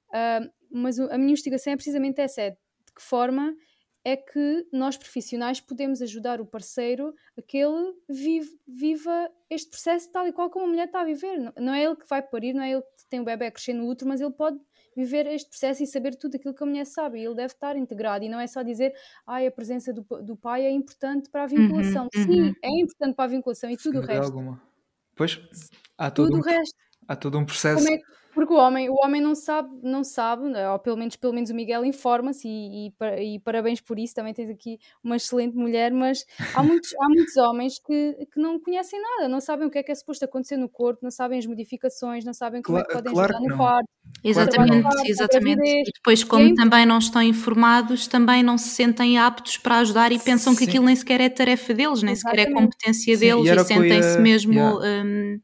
[0.09, 3.55] Uh, mas a minha investigação é precisamente essa, é de que forma
[4.03, 10.09] é que nós profissionais podemos ajudar o parceiro a que ele vive, viva este processo
[10.11, 11.37] tal e qual como a mulher está a viver.
[11.37, 13.51] Não, não é ele que vai parir, não é ele que tem o bebê a
[13.51, 14.57] crescer no útero, mas ele pode
[14.95, 17.19] viver este processo e saber tudo aquilo que a mulher sabe.
[17.19, 18.23] E ele deve estar integrado.
[18.23, 18.93] E não é só dizer,
[19.27, 22.07] ai, a presença do, do pai é importante para a uhum, vinculação.
[22.15, 22.55] Uhum, Sim, uhum.
[22.63, 24.23] é importante para a vinculação e tudo o resto.
[24.23, 24.61] Alguma.
[25.15, 25.41] Pois,
[25.97, 26.75] há todo tudo um, o resto.
[27.07, 27.83] Há todo um processo.
[27.83, 27.99] Como é,
[28.33, 31.49] porque o homem, o homem não sabe, não sabe, né, ou pelo menos, pelo menos
[31.49, 35.91] o Miguel informa-se e, e, e, parabéns por isso, também tens aqui uma excelente mulher,
[35.91, 39.79] mas há muitos, há muitos homens que, que não conhecem nada, não sabem o que
[39.79, 42.85] é que é suposto acontecer no corpo, não sabem as modificações, não sabem como claro,
[42.85, 43.89] é que podem claro ajudar no parto.
[44.23, 45.61] Exatamente, parto, exatamente.
[45.61, 50.11] E depois, como e também não estão informados, também não se sentem aptos para ajudar
[50.11, 50.59] e pensam Sim.
[50.59, 52.41] que aquilo nem sequer é tarefa deles, nem exatamente.
[52.41, 54.53] sequer é competência Sim, deles e, e sentem-se mesmo.
[54.53, 55.03] Yeah.
[55.03, 55.41] Um,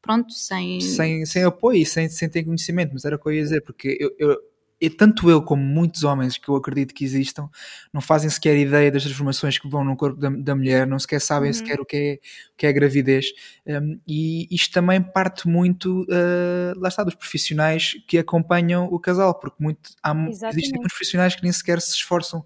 [0.00, 0.80] pronto, sem...
[0.80, 1.26] sem...
[1.26, 3.96] Sem apoio e sem, sem ter conhecimento, mas era o que eu ia dizer, porque
[4.00, 4.38] eu, eu,
[4.80, 7.48] eu, tanto eu como muitos homens que eu acredito que existam,
[7.92, 11.20] não fazem sequer ideia das transformações que vão no corpo da, da mulher, não sequer
[11.20, 11.54] sabem uhum.
[11.54, 12.14] sequer o que é,
[12.54, 13.26] o que é a gravidez,
[13.66, 19.34] um, e isto também parte muito, uh, lá está, dos profissionais que acompanham o casal,
[19.38, 20.14] porque muito, há,
[20.48, 22.44] existem muitos profissionais que nem sequer se esforçam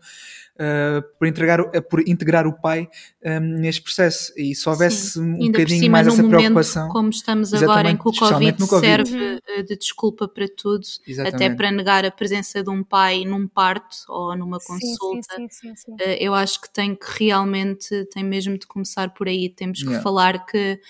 [0.54, 2.88] uh, por, entregar, uh, por integrar o pai
[3.24, 4.32] um, neste processo.
[4.36, 5.20] E se houvesse Sim.
[5.20, 6.88] um Ainda bocadinho mais essa preocupação.
[6.88, 8.86] Como estamos agora, em que o COVID, COVID.
[8.86, 11.34] serve de desculpa para tudo, exatamente.
[11.34, 15.76] até para negar a presença de um pai num parto ou numa consulta, sim, sim,
[15.76, 19.48] sim, uh, eu acho que tem que realmente, tem mesmo de começar por aí.
[19.48, 20.02] Temos que yeah.
[20.02, 20.80] falar que,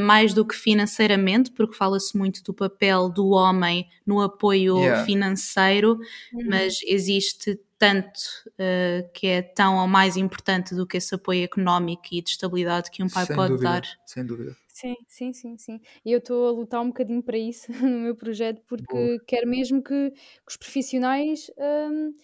[0.00, 5.04] mais do que financeiramente, porque fala-se muito do papel do homem no apoio yeah.
[5.04, 5.98] financeiro,
[6.32, 6.48] uhum.
[6.48, 12.02] mas existe tanto uh, que é tão ou mais importante do que esse apoio económico
[12.12, 13.82] e de estabilidade que um pai sem pode dúvida, dar.
[14.04, 14.54] Sem dúvida.
[14.80, 15.80] Sim, sim, sim, sim.
[16.04, 19.24] E eu estou a lutar um bocadinho para isso no meu projeto, porque Boa.
[19.26, 20.16] quero mesmo que, que
[20.48, 22.14] os profissionais um,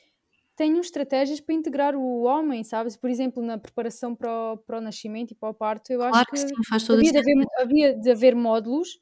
[0.56, 2.96] tenham estratégias para integrar o homem, sabes?
[2.96, 6.24] Por exemplo, na preparação para o, para o nascimento e para o parto, eu claro
[6.24, 6.54] acho que, sim,
[6.90, 8.98] havia, de haver, havia de haver módulos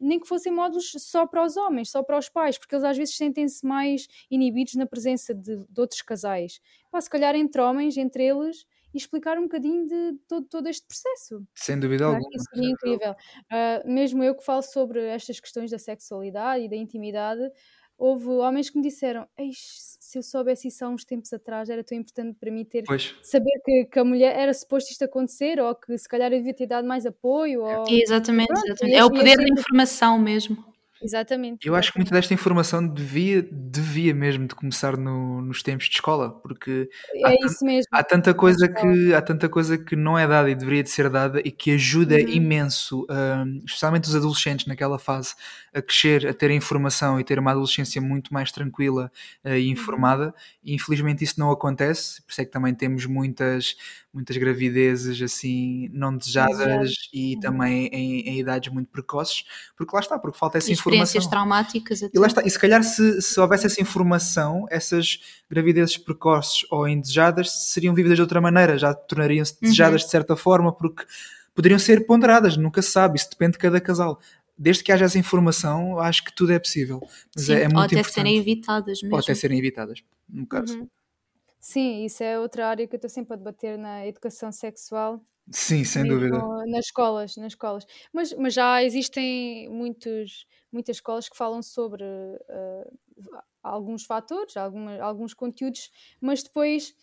[0.00, 2.98] nem que fossem módulos só para os homens, só para os pais, porque eles às
[2.98, 6.60] vezes sentem-se mais inibidos na presença de, de outros casais.
[6.90, 8.66] Pá, se calhar entre homens, entre eles,
[8.96, 11.46] e explicar um bocadinho de todo, todo este processo.
[11.54, 12.28] Sem dúvida alguma.
[12.32, 13.12] Isso seria incrível.
[13.12, 17.42] Uh, mesmo eu que falo sobre estas questões da sexualidade e da intimidade,
[17.98, 21.98] houve homens que me disseram: se eu soubesse isso há uns tempos atrás, era tão
[21.98, 23.14] importante para mim ter pois.
[23.22, 26.54] saber que, que, a mulher era suposto isto acontecer, ou que se calhar eu devia
[26.54, 27.62] ter dado mais apoio.
[27.62, 27.84] Ou...
[27.88, 28.96] Exatamente, Pronto, exatamente.
[28.96, 30.75] é o poder da informação mesmo.
[31.02, 31.66] Exatamente.
[31.66, 35.94] Eu acho que muita desta informação devia, devia mesmo de começar no, nos tempos de
[35.94, 37.86] escola, porque é há, isso mesmo.
[37.92, 41.10] há tanta coisa que há tanta coisa que não é dada e deveria de ser
[41.10, 42.28] dada e que ajuda uhum.
[42.28, 45.34] imenso, um, especialmente os adolescentes naquela fase,
[45.74, 49.10] a crescer, a ter informação e ter uma adolescência muito mais tranquila
[49.44, 49.72] uh, e uhum.
[49.72, 50.34] informada.
[50.64, 53.76] E infelizmente isso não acontece, por isso é que também temos muitas
[54.16, 57.40] muitas gravidezes assim não desejadas e uhum.
[57.40, 59.44] também em, em, idades muito precoces,
[59.76, 62.02] porque lá está, porque falta essa Experiências traumáticas.
[62.02, 62.16] Até.
[62.16, 65.20] E lá está, e se calhar se, se houvesse essa informação, essas
[65.50, 69.58] gravidezes precoces ou indesejadas seriam vividas de outra maneira, já tornariam-se uhum.
[69.62, 70.06] desejadas uhum.
[70.06, 71.04] de certa forma, porque
[71.54, 74.20] poderiam ser ponderadas, nunca se sabe, isso depende de cada casal
[74.58, 77.00] desde que haja essa informação, acho que tudo é possível.
[77.34, 78.14] Mas Sim, é, é muito ou até importante.
[78.14, 79.14] serem evitadas mesmo.
[79.14, 80.78] Ou até serem evitadas, no caso.
[80.78, 80.88] Uhum.
[81.60, 85.20] Sim, isso é outra área que eu estou sempre a debater na educação sexual.
[85.50, 86.38] Sim, sem dúvida.
[86.66, 87.86] Nas escolas, nas escolas.
[88.12, 95.34] Mas, mas já existem muitos, muitas escolas que falam sobre uh, alguns fatores, alguma, alguns
[95.34, 96.94] conteúdos, mas depois,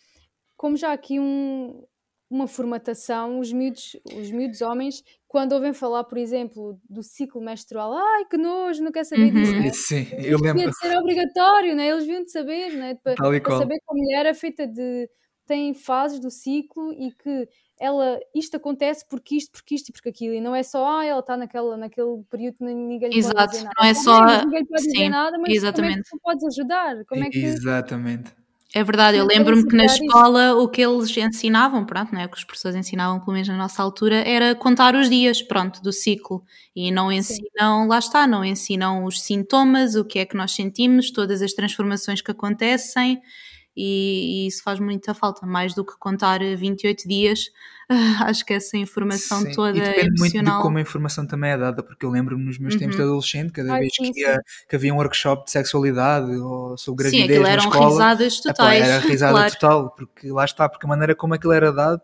[0.56, 1.84] como já há aqui um,
[2.30, 7.92] uma formatação, os miúdos, os miúdos homens, quando ouvem falar, por exemplo, do ciclo menstrual,
[7.94, 9.52] ai que nojo, não quer saber disso.
[9.52, 9.60] Uhum.
[9.60, 9.70] Né?
[9.72, 10.68] Sim, eu lembro.
[10.68, 11.88] De ser obrigatório, né?
[11.88, 12.94] eles deviam de saber, né?
[13.02, 15.08] para, para saber que a mulher é feita de.
[15.46, 17.48] tem fases do ciclo e que
[17.80, 21.04] ela, isto acontece porque isto, porque isto e porque aquilo, e não é só, ah,
[21.04, 23.74] ela está naquela, naquele período que ninguém lhe Exato, pode dizer nada.
[23.78, 24.44] não é só.
[24.44, 25.94] Ninguém pode Sim, dizer nada, mas exatamente.
[25.94, 27.04] como é que tu podes ajudar?
[27.06, 27.38] Como é que...
[27.38, 28.44] Exatamente.
[28.76, 32.26] É verdade, eu lembro-me que na escola o que eles ensinavam, pronto, não é?
[32.26, 35.80] O que os professores ensinavam, pelo menos na nossa altura, era contar os dias, pronto,
[35.80, 36.42] do ciclo.
[36.74, 37.88] E não ensinam, Sim.
[37.88, 42.20] lá está, não ensinam os sintomas, o que é que nós sentimos, todas as transformações
[42.20, 43.22] que acontecem
[43.76, 47.50] e, e, isso faz muita falta, mais do que contar 28 dias.
[48.24, 49.52] acho que essa informação sim.
[49.52, 50.44] toda e depende emocional...
[50.44, 52.80] muito de como a informação também é dada, porque eu lembro-me nos meus uhum.
[52.80, 56.78] tempos de adolescente, cada vez sim, que, ia, que, havia um workshop de sexualidade ou
[56.78, 58.84] sobre gravidez sim, na eram escola, risadas totais.
[58.84, 59.52] era risada claro.
[59.52, 62.02] total, porque lá está, porque a maneira como aquilo era dado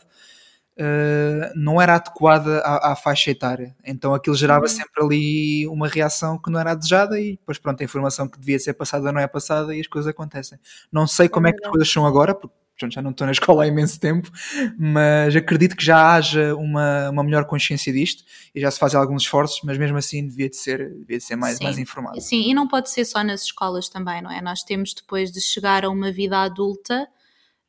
[0.80, 3.76] uh, não era adequada à, à, faixa etária.
[3.84, 4.68] Então aquilo gerava uhum.
[4.68, 8.58] sempre ali uma reação que não era desejada e depois pronto, a informação que devia
[8.58, 10.58] ser passada não é passada e as coisas acontecem.
[10.90, 12.54] Não sei como é, é que as coisas são agora, porque
[12.90, 14.30] já não estou na escola há imenso tempo,
[14.78, 19.22] mas acredito que já haja uma, uma melhor consciência disto e já se fazem alguns
[19.22, 22.18] esforços, mas mesmo assim devia de ser, devia de ser mais, mais informado.
[22.20, 24.40] Sim, e não pode ser só nas escolas também, não é?
[24.40, 27.06] Nós temos depois de chegar a uma vida adulta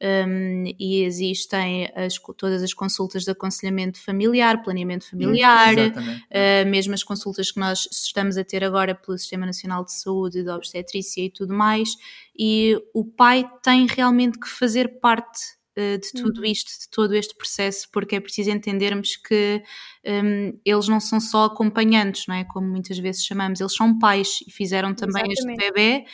[0.01, 7.03] um, e existem as, todas as consultas de aconselhamento familiar, planeamento familiar, uh, mesmo as
[7.03, 11.29] consultas que nós estamos a ter agora pelo Sistema Nacional de Saúde, de Obstetrícia e
[11.29, 11.89] tudo mais,
[12.37, 15.39] e o pai tem realmente que fazer parte
[15.77, 16.45] uh, de tudo uhum.
[16.45, 19.61] isto, de todo este processo, porque é preciso entendermos que
[20.03, 22.43] um, eles não são só acompanhantes, não é?
[22.43, 25.63] Como muitas vezes chamamos, eles são pais e fizeram também Exatamente.
[25.63, 26.05] este bebê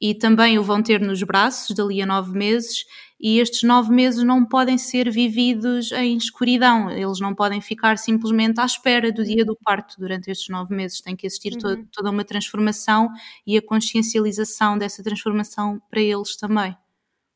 [0.00, 2.84] e também o vão ter nos braços dali a nove meses
[3.18, 8.60] e estes nove meses não podem ser vividos em escuridão, eles não podem ficar simplesmente
[8.60, 11.84] à espera do dia do parto durante estes nove meses, tem que existir uhum.
[11.84, 13.08] to toda uma transformação
[13.46, 16.76] e a consciencialização dessa transformação para eles também.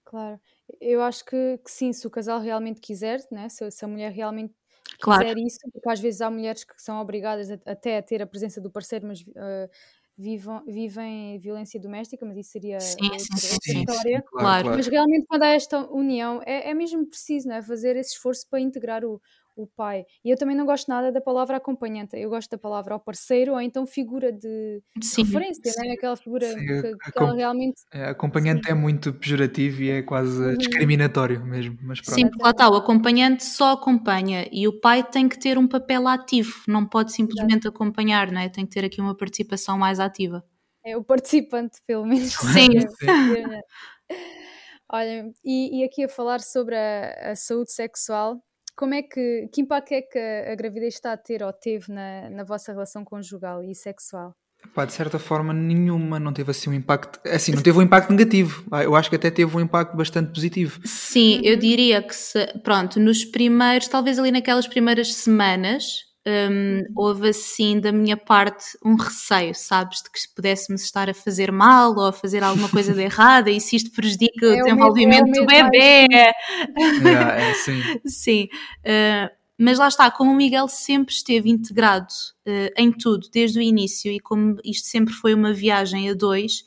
[0.05, 0.41] Claro,
[0.81, 3.49] eu acho que, que sim, se o casal realmente quiser, né?
[3.49, 4.53] se, se a mulher realmente
[5.01, 5.23] claro.
[5.23, 8.27] quiser isso, porque às vezes há mulheres que são obrigadas a, até a ter a
[8.27, 9.71] presença do parceiro, mas uh,
[10.21, 14.23] vivam, vivem violência doméstica, mas isso seria sim, outra, sim, sim, história.
[14.27, 17.63] Claro, Mas realmente quando há esta união, é, é mesmo preciso não é?
[17.63, 19.21] fazer esse esforço para integrar o,
[19.63, 20.05] o pai.
[20.25, 23.53] E eu também não gosto nada da palavra acompanhante, eu gosto da palavra ao parceiro
[23.53, 25.89] ou então figura de sim, referência, sim.
[25.89, 25.95] Né?
[25.95, 27.83] aquela figura sim, que, que ela realmente.
[27.93, 30.57] É, acompanhante é muito pejorativo e é quase uhum.
[30.57, 31.79] discriminatório mesmo.
[31.83, 32.15] Mas pronto.
[32.15, 35.67] Sim, porque lá está, o acompanhante só acompanha e o pai tem que ter um
[35.67, 37.77] papel ativo, não pode simplesmente Exato.
[37.77, 38.49] acompanhar, não é?
[38.49, 40.45] tem que ter aqui uma participação mais ativa.
[40.85, 42.33] É o participante, pelo menos.
[42.53, 42.71] Sim.
[44.93, 48.43] Olha, e, e, aqui a falar sobre a, a saúde sexual,
[48.81, 51.93] como é que, que impacto é que a, a gravidez está a ter ou teve
[51.93, 54.35] na, na vossa relação conjugal e sexual?
[54.75, 57.21] Pá, de certa forma, nenhuma não teve assim um impacto.
[57.29, 58.65] Assim, não teve um impacto negativo.
[58.73, 60.81] Ah, eu acho que até teve um impacto bastante positivo.
[60.87, 67.29] Sim, eu diria que se, pronto, nos primeiros, talvez ali naquelas primeiras semanas, um, houve
[67.31, 72.07] assim da minha parte um receio, sabes, de que pudéssemos estar a fazer mal ou
[72.07, 76.07] a fazer alguma coisa de errada e se isto prejudica é o desenvolvimento do bebê.
[77.03, 77.83] Yeah, é, sim.
[78.07, 78.49] sim.
[78.81, 82.13] Uh, mas lá está, como o Miguel sempre esteve integrado
[82.47, 86.61] uh, em tudo, desde o início, e como isto sempre foi uma viagem a dois,
[86.61, 86.65] uh,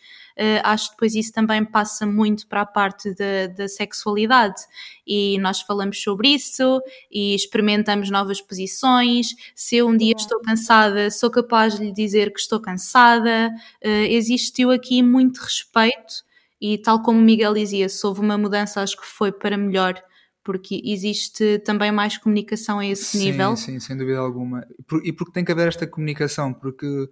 [0.63, 4.62] acho que depois isso também passa muito para a parte da, da sexualidade.
[5.06, 9.28] E nós falamos sobre isso e experimentamos novas posições.
[9.56, 13.52] Se eu um dia estou cansada, sou capaz de lhe dizer que estou cansada.
[13.84, 16.24] Uh, existiu aqui muito respeito.
[16.60, 20.02] E tal como o Miguel dizia, se houve uma mudança, acho que foi para melhor
[20.43, 23.56] porque existe também mais comunicação a esse sim, nível.
[23.56, 24.67] Sim, sem dúvida alguma.
[25.04, 27.10] E porque tem que haver esta comunicação, porque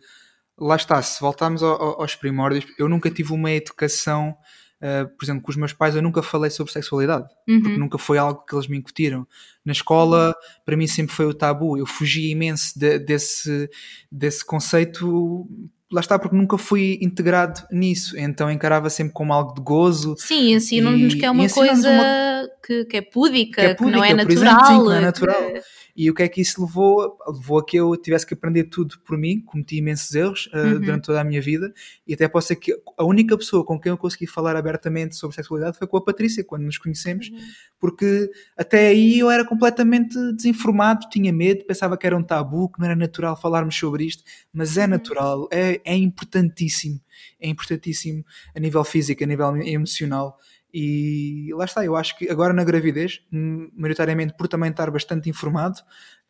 [0.62, 4.36] lá está, se voltarmos aos primórdios, eu nunca tive uma educação,
[4.80, 7.62] uh, por exemplo, com os meus pais, eu nunca falei sobre sexualidade, uhum.
[7.64, 9.28] porque nunca foi algo que eles me incutiram.
[9.66, 11.78] Na escola, para mim, sempre foi o tabu.
[11.78, 13.70] Eu fugi imenso de, desse,
[14.12, 15.48] desse conceito
[15.92, 20.16] lá está, porque nunca fui integrado nisso, então encarava sempre como algo de gozo.
[20.18, 22.50] Sim, ensinam-nos que é uma coisa uma...
[22.72, 24.44] Que, que, é púdica, que, é púdica, que não é natural.
[24.44, 25.54] Exemplo, sim, que não é natural.
[25.54, 25.62] Que...
[25.94, 27.18] E o que é que isso levou?
[27.28, 30.80] Levou a que eu tivesse que aprender tudo por mim, cometi imensos erros uh, uhum.
[30.80, 31.74] durante toda a minha vida,
[32.08, 35.36] e até posso ser que a única pessoa com quem eu consegui falar abertamente sobre
[35.36, 37.38] sexualidade foi com a Patrícia, quando nos conhecemos, uhum.
[37.78, 42.80] porque até aí eu era completamente desinformado, tinha medo, pensava que era um tabu, que
[42.80, 44.88] não era natural falarmos sobre isto, mas é uhum.
[44.92, 47.02] natural, é, é importantíssimo,
[47.38, 48.24] é importantíssimo
[48.56, 50.40] a nível físico, a nível emocional.
[50.74, 55.80] E lá está, eu acho que agora na gravidez, maioritariamente por também estar bastante informado,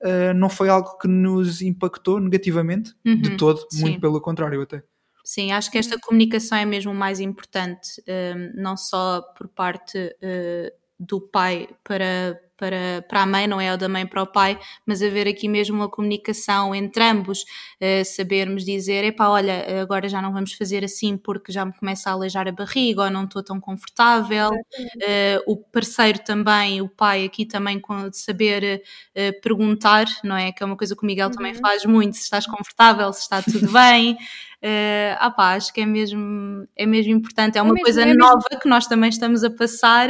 [0.01, 3.82] uh, não foi algo que nos impactou negativamente uhum, de todo, sim.
[3.82, 4.84] muito pelo contrário até.
[5.23, 10.80] Sim, acho que esta comunicação é mesmo mais importante, uh, não só por parte uh,
[11.01, 14.59] do pai para, para, para a mãe, não é o da mãe para o pai,
[14.85, 20.21] mas haver aqui mesmo uma comunicação entre ambos, uh, sabermos dizer, epá, olha, agora já
[20.21, 23.41] não vamos fazer assim porque já me começa a aleijar a barriga ou não estou
[23.41, 24.51] tão confortável.
[24.51, 27.81] Uh, o parceiro também, o pai aqui também
[28.13, 28.83] saber
[29.17, 30.51] uh, perguntar, não é?
[30.51, 31.33] Que é uma coisa que o Miguel uhum.
[31.33, 34.15] também faz muito, se estás confortável, se está tudo bem.
[34.63, 38.04] Uh, ah pá, acho que é mesmo, é mesmo importante, é, é uma mesmo, coisa
[38.04, 40.10] é nova que nós também estamos a passar,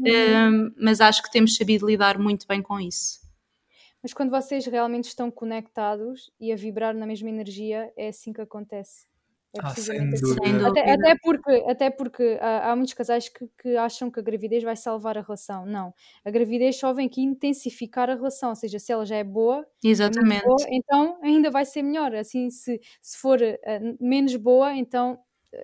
[0.00, 0.66] uhum.
[0.68, 3.20] uh, mas acho que temos sabido lidar muito bem com isso.
[4.02, 8.40] Mas quando vocês realmente estão conectados e a vibrar na mesma energia, é assim que
[8.40, 9.06] acontece.
[9.54, 10.68] É ah.
[10.68, 14.62] Até, até, porque, até porque há, há muitos casais que, que, acham que a gravidez
[14.62, 15.66] vai salvar a relação.
[15.66, 15.92] Não.
[16.24, 18.50] A gravidez só vem aqui intensificar a relação.
[18.50, 20.42] Ou seja, se ela já é boa, Exatamente.
[20.42, 22.14] É boa então ainda vai ser melhor.
[22.14, 25.18] Assim, se, se for uh, menos boa, então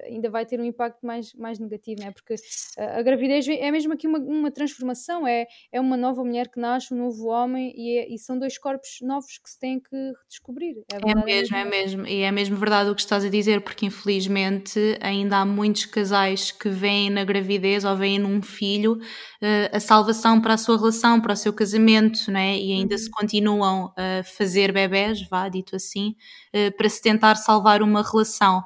[0.05, 2.11] ainda vai ter um impacto mais, mais negativo, né?
[2.11, 2.35] porque
[2.79, 6.61] a, a gravidez é mesmo aqui uma, uma transformação, é, é uma nova mulher que
[6.61, 9.97] nasce, um novo homem, e, é, e são dois corpos novos que se têm que
[10.23, 10.77] redescobrir.
[10.93, 13.87] É, é mesmo, é mesmo, e é mesmo verdade o que estás a dizer, porque
[13.87, 19.81] infelizmente ainda há muitos casais que veem na gravidez ou veem num filho uh, a
[19.81, 22.57] salvação para a sua relação, para o seu casamento, né?
[22.57, 22.99] e ainda uhum.
[22.99, 26.15] se continuam a fazer bebés, vá, dito assim,
[26.55, 28.63] uh, para se tentar salvar uma relação.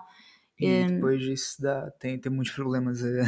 [0.65, 3.03] E um, depois isso dá, tem, tem muitos problemas.
[3.03, 3.23] A,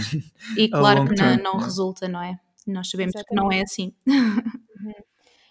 [0.56, 2.38] e claro que não, não, resulta, não é?
[2.66, 3.28] Nós sabemos Exatamente.
[3.28, 3.94] que não é assim.
[4.06, 4.92] Uhum.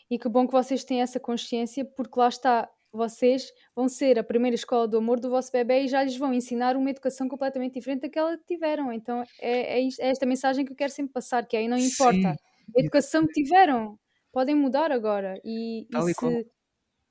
[0.10, 4.24] E que bom que vocês têm essa consciência, porque lá está, vocês vão ser a
[4.24, 7.74] primeira escola do amor do vosso bebê e já lhes vão ensinar uma educação completamente
[7.74, 8.92] diferente daquela que tiveram.
[8.94, 11.78] Então é, é, isto, é esta mensagem que eu quero sempre passar, que aí não
[11.78, 12.34] importa.
[12.34, 12.78] Sim.
[12.78, 14.00] A educação que tiveram,
[14.32, 15.40] podem mudar agora.
[15.44, 16.48] E, e se,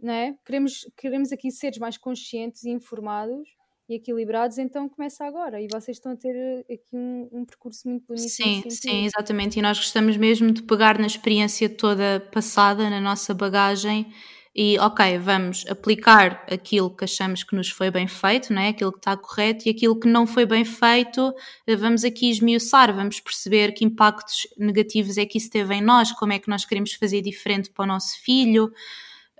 [0.01, 0.37] não é?
[0.45, 3.49] queremos, queremos aqui seres mais conscientes e informados
[3.93, 5.61] e equilibrados, então começa agora.
[5.61, 8.29] E vocês estão a ter eh, aqui um, um percurso muito bonito.
[8.29, 9.59] Sim, sim, exatamente.
[9.59, 14.13] E nós gostamos mesmo de pegar na experiência toda passada, na nossa bagagem.
[14.55, 18.69] E ok, vamos aplicar aquilo que achamos que nos foi bem feito, não é?
[18.69, 21.35] aquilo que está correto, e aquilo que não foi bem feito,
[21.67, 26.13] eh, vamos aqui esmiuçar, vamos perceber que impactos negativos é que isso teve em nós,
[26.13, 28.71] como é que nós queremos fazer diferente para o nosso filho.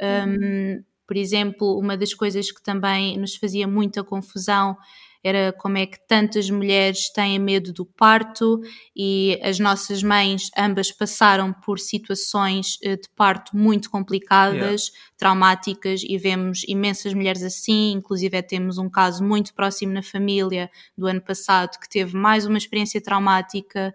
[0.01, 0.79] Uhum.
[0.79, 4.77] Um, por exemplo, uma das coisas que também nos fazia muita confusão
[5.25, 8.61] era como é que tantas mulheres têm medo do parto
[8.95, 15.13] e as nossas mães ambas passaram por situações eh, de parto muito complicadas, yeah.
[15.17, 21.07] traumáticas e vemos imensas mulheres assim, inclusive temos um caso muito próximo na família do
[21.07, 23.95] ano passado que teve mais uma experiência traumática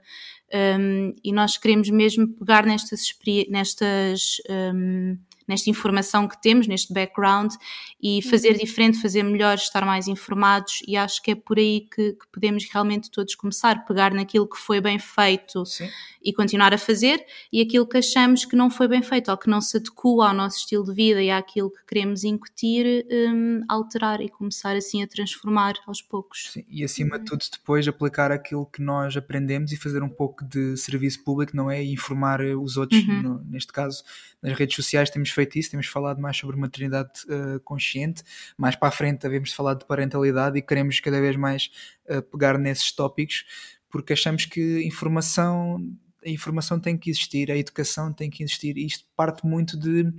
[0.80, 3.02] um, e nós queremos mesmo pegar nestas,
[3.50, 5.18] nestas um,
[5.48, 7.54] nesta informação que temos, neste background,
[8.02, 8.58] e fazer uhum.
[8.58, 12.68] diferente, fazer melhor, estar mais informados, e acho que é por aí que, que podemos
[12.72, 15.90] realmente todos começar, pegar naquilo que foi bem feito Sim.
[16.22, 19.50] e continuar a fazer, e aquilo que achamos que não foi bem feito, ou que
[19.50, 24.22] não se adequa ao nosso estilo de vida e àquilo que queremos incutir, um, alterar
[24.22, 26.50] e começar assim a transformar aos poucos.
[26.52, 30.46] Sim, e acima de tudo depois aplicar aquilo que nós aprendemos e fazer um pouco
[30.46, 31.84] de serviço público, não é?
[31.84, 33.22] E informar os outros, uhum.
[33.22, 34.04] no, neste caso,
[34.42, 38.24] nas redes sociais temos feito isso, temos falado mais sobre maternidade uh, consciente,
[38.58, 41.70] mais para a frente havemos falado de parentalidade e queremos cada vez mais
[42.10, 43.46] uh, pegar nesses tópicos,
[43.90, 45.78] porque achamos que informação,
[46.26, 50.12] a informação tem que existir, a educação tem que existir, e isto parte muito de,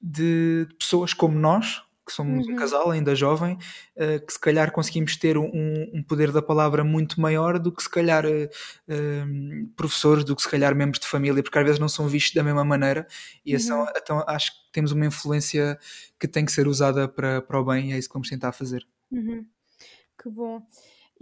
[0.00, 2.52] de pessoas como nós, que somos uhum.
[2.52, 3.54] um casal ainda jovem,
[3.96, 5.50] uh, que se calhar conseguimos ter um,
[5.92, 10.50] um, poder da palavra muito maior do que se calhar uh, professores, do que se
[10.50, 13.06] calhar membros de família, porque às vezes não são vistos da mesma maneira
[13.44, 13.60] e uhum.
[13.60, 15.78] então, então acho que temos uma influência
[16.18, 18.52] que tem que ser usada para, para o bem e é isso que vamos tentar
[18.52, 18.86] fazer.
[19.10, 19.46] Uhum.
[20.22, 20.62] Que bom.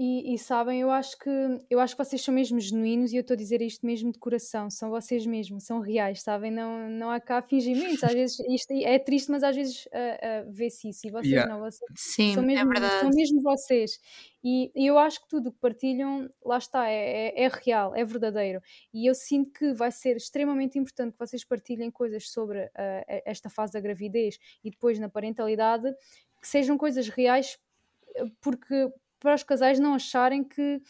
[0.04, 1.30] E, e, sabem, eu acho que
[1.70, 4.18] eu acho que vocês são mesmo genuínos e eu estou a dizer isto mesmo de
[4.18, 6.50] coração, são vocês mesmos, são reais, sabem?
[6.50, 10.52] Não, não há cá fingimentos, às vezes isto é triste, mas às vezes uh, uh,
[10.52, 11.48] vê-se isso, e vocês yeah.
[11.48, 13.00] não, vocês Sim, são é mesmo, é verdade.
[13.00, 14.00] são mesmo vocês.
[14.42, 17.94] E, e eu acho que tudo o que partilham, lá está, é, é, é, real,
[17.94, 18.60] é verdadeiro.
[18.92, 23.48] E eu sinto que vai ser extremamente importante que vocês partilhem coisas sobre uh, esta
[23.48, 25.94] fase da gravidez e depois na parentalidade,
[26.40, 27.56] que sejam coisas reais
[28.40, 28.90] porque
[29.22, 30.82] para os casais não acharem que,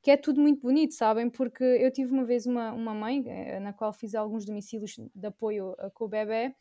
[0.00, 1.28] que é tudo muito bonito, sabem?
[1.28, 5.26] Porque eu tive uma vez uma, uma mãe, eh, na qual fiz alguns domicílios de
[5.26, 6.54] apoio eh, com o bebê,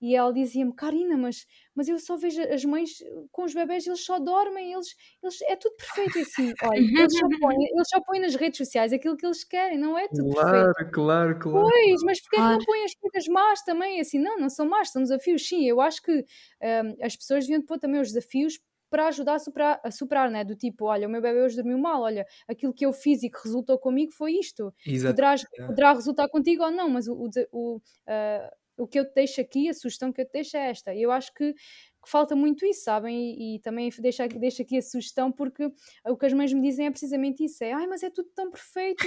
[0.00, 4.02] e ela dizia-me, Karina, mas, mas eu só vejo as mães com os bebés, eles
[4.02, 6.54] só dormem, eles, eles é tudo perfeito assim.
[6.62, 9.98] Olha, eles só, põem, eles só põem nas redes sociais aquilo que eles querem, não
[9.98, 10.92] é tudo claro, perfeito.
[10.92, 12.52] Claro, claro, Pois, mas porquê claro.
[12.52, 14.00] que não põem as coisas más também?
[14.00, 15.68] Assim, não, não são más, são desafios, sim.
[15.68, 18.58] Eu acho que um, as pessoas deviam pôr também os desafios
[18.90, 20.44] para ajudar a superar, a superar, né?
[20.44, 23.30] Do tipo, olha, o meu bebê hoje dormiu mal, olha, aquilo que eu fiz e
[23.30, 24.74] que resultou comigo foi isto.
[25.06, 29.14] Poderás, poderá resultar contigo ou não, mas o, o, o, uh, o que eu te
[29.14, 30.94] deixo aqui, a sugestão que eu te deixo é esta.
[30.94, 31.54] Eu acho que
[32.02, 33.16] que falta muito isso, sabem?
[33.16, 35.70] E, e também deixo, deixo aqui a sugestão, porque
[36.06, 38.50] o que as mães me dizem é precisamente isso: é ai, mas é tudo tão
[38.50, 39.04] perfeito,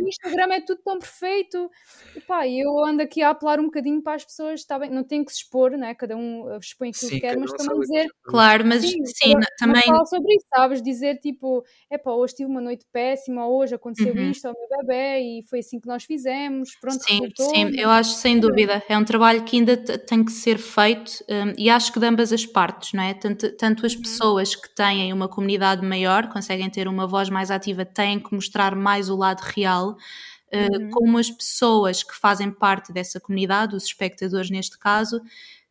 [0.00, 1.70] no Instagram é tudo tão perfeito.
[2.14, 5.04] E pá, eu ando aqui a apelar um bocadinho para as pessoas, está bem, não
[5.04, 5.94] tem que se expor, né?
[5.94, 8.06] cada um eh, expõe aquilo que quer, mas também dizer.
[8.24, 9.82] Claro, mas sim, sim também.
[9.82, 10.82] Fala sobre isso, sabes?
[10.82, 14.30] Dizer tipo, é pá, hoje tive uma noite péssima, hoje aconteceu uhum.
[14.30, 17.90] isto ao meu bebê e foi assim que nós fizemos, pronto, sim, resultou, sim, eu
[17.90, 21.92] acho sem dúvida, é um trabalho que ainda tem que ser feito um, e acho
[21.92, 23.12] que da ambas as partes, não é?
[23.12, 24.02] Tanto, tanto as uhum.
[24.02, 28.74] pessoas que têm uma comunidade maior, conseguem ter uma voz mais ativa, têm que mostrar
[28.74, 29.96] mais o lado real,
[30.50, 30.90] eh, uhum.
[30.90, 35.20] como as pessoas que fazem parte dessa comunidade, os espectadores neste caso,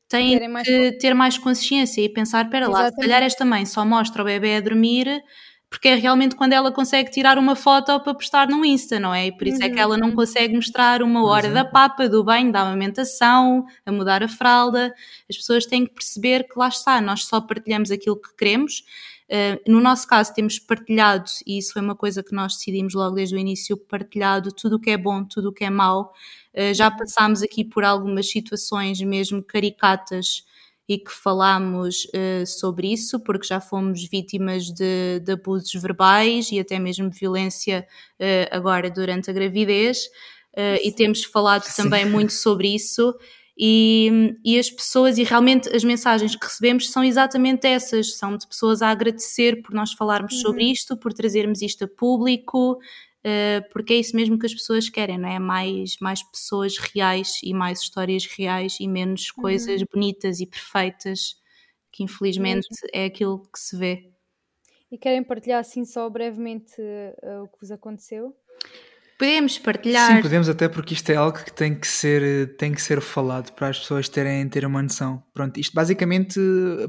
[0.07, 3.83] têm mais que ter mais consciência e pensar, para lá, se calhar esta mãe só
[3.83, 5.23] mostra o bebê a dormir
[5.69, 9.27] porque é realmente quando ela consegue tirar uma foto para postar no Insta, não é?
[9.27, 10.15] E por isso é que ela não uhum.
[10.15, 14.93] consegue mostrar uma hora da papa, do banho, da amamentação, a mudar a fralda.
[15.29, 18.83] As pessoas têm que perceber que lá está, nós só partilhamos aquilo que queremos.
[19.27, 23.15] Uh, no nosso caso, temos partilhado, e isso foi uma coisa que nós decidimos logo
[23.15, 26.13] desde o início: partilhado tudo o que é bom, tudo o que é mau.
[26.53, 30.43] Uh, já passámos aqui por algumas situações mesmo caricatas
[30.87, 36.59] e que falámos uh, sobre isso, porque já fomos vítimas de, de, abusos verbais e
[36.59, 37.87] até mesmo violência
[38.19, 40.05] uh, agora durante a gravidez,
[40.55, 41.83] uh, e temos falado Sim.
[41.83, 43.15] também muito sobre isso.
[43.57, 48.45] E, e, as pessoas, e realmente as mensagens que recebemos são exatamente essas: são de
[48.45, 50.41] pessoas a agradecer por nós falarmos uhum.
[50.41, 52.77] sobre isto, por trazermos isto a público,
[53.71, 55.39] porque é isso mesmo que as pessoas querem, não é?
[55.39, 59.41] Mais, mais pessoas reais e mais histórias reais e menos uhum.
[59.41, 61.35] coisas bonitas e perfeitas,
[61.91, 64.11] que infelizmente é aquilo que se vê.
[64.91, 68.35] E querem partilhar assim só brevemente uh, o que vos aconteceu?
[69.17, 70.15] Podemos partilhar.
[70.15, 73.51] Sim, podemos até porque isto é algo que tem que ser, tem que ser falado
[73.53, 75.23] para as pessoas terem, terem uma noção.
[75.35, 76.39] Pronto, isto basicamente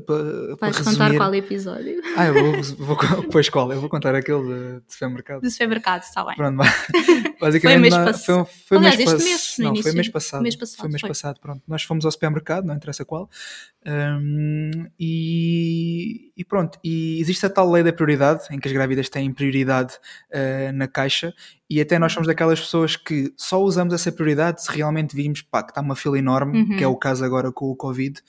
[0.06, 0.96] para, Vais resumir...
[0.96, 2.00] contar qual episódio?
[2.16, 2.96] Ah, eu vou, vou,
[3.32, 3.72] pois qual?
[3.72, 5.42] Eu vou contar aquele de, de supermercado.
[5.42, 6.36] De supermercado, está bem.
[6.36, 6.58] Pronto,
[7.40, 10.42] basicamente foi mês, foi, foi Aliás, mês, este mês, não, início, foi mês passado.
[10.42, 11.08] Mês passado foi mês foi.
[11.08, 11.60] passado, pronto.
[11.66, 13.28] Nós fomos ao supermercado, não interessa qual.
[13.84, 19.08] Um, e, e, pronto, e existe a tal lei da prioridade, em que as grávidas
[19.08, 19.94] têm prioridade
[20.32, 21.34] uh, na caixa,
[21.68, 25.64] e até nós somos daquelas pessoas que só usamos essa prioridade se realmente vimos pá,
[25.64, 26.76] que está uma fila enorme, uhum.
[26.76, 28.20] que é o caso agora com o Covid.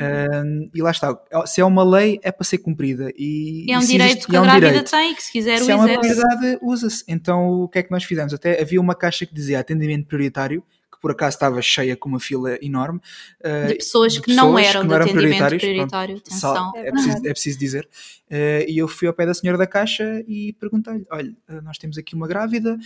[0.00, 1.14] Uh, e lá está,
[1.46, 3.12] se é uma lei, é para ser cumprida.
[3.16, 4.90] E, é um e direito existe, que a é um grávida direito.
[4.90, 7.04] tem, que se quiser se o é uma prioridade, usa-se.
[7.06, 8.32] Então o que é que nós fizemos?
[8.32, 10.64] Até havia uma caixa que dizia atendimento prioritário,
[11.00, 13.00] por acaso estava cheia com uma fila enorme
[13.40, 16.22] uh, de pessoas que pessoas não eram que não eram de atendimento prioritário.
[16.40, 17.88] Pronto, é, preciso, é preciso dizer.
[18.30, 21.78] Uh, e eu fui ao pé da senhora da caixa e perguntei-lhe: olha, uh, nós
[21.78, 22.78] temos aqui uma grávida,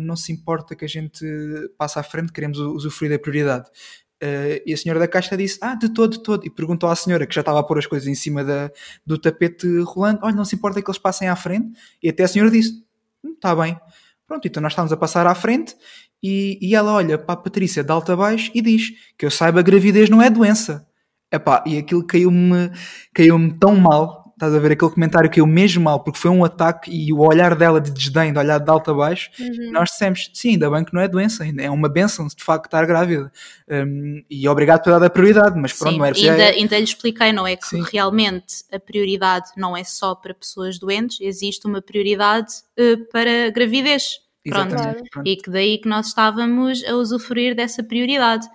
[0.00, 1.24] não se importa que a gente
[1.76, 3.68] passe à frente, queremos usufruir da prioridade.
[4.22, 6.44] Uh, e a senhora da caixa disse: Ah, de todo, de todo.
[6.44, 8.70] E perguntou à senhora que já estava a pôr as coisas em cima da,
[9.06, 11.78] do tapete rolando: Olha, não se importa que eles passem à frente?
[12.02, 12.84] E até a senhora disse:
[13.24, 13.78] Está hum, bem.
[14.26, 15.74] Pronto, então nós estávamos a passar à frente
[16.22, 19.30] e, e ela olha para a Patrícia de alta a baixo e diz que eu
[19.30, 20.86] saiba gravidez não é doença.
[21.32, 22.70] Epá, e aquilo caiu-me
[23.14, 24.27] caiu tão mal.
[24.38, 27.56] Estás a ver aquele comentário caiu mesmo mal, porque foi um ataque e o olhar
[27.56, 29.72] dela de desdém, de olhar de alta a baixo, uhum.
[29.72, 32.86] nós dissemos, sim, ainda bem que não é doença, é uma benção de facto estar
[32.86, 33.32] grávida.
[33.68, 36.84] Um, e obrigado por dar a prioridade, mas pronto, sim, não era ainda, ainda lhe
[36.84, 37.82] expliquei, não é que sim.
[37.90, 44.20] realmente a prioridade não é só para pessoas doentes, existe uma prioridade uh, para gravidez.
[44.48, 44.76] Pronto.
[45.10, 45.28] Pronto.
[45.28, 48.46] E que daí que nós estávamos a usufruir dessa prioridade.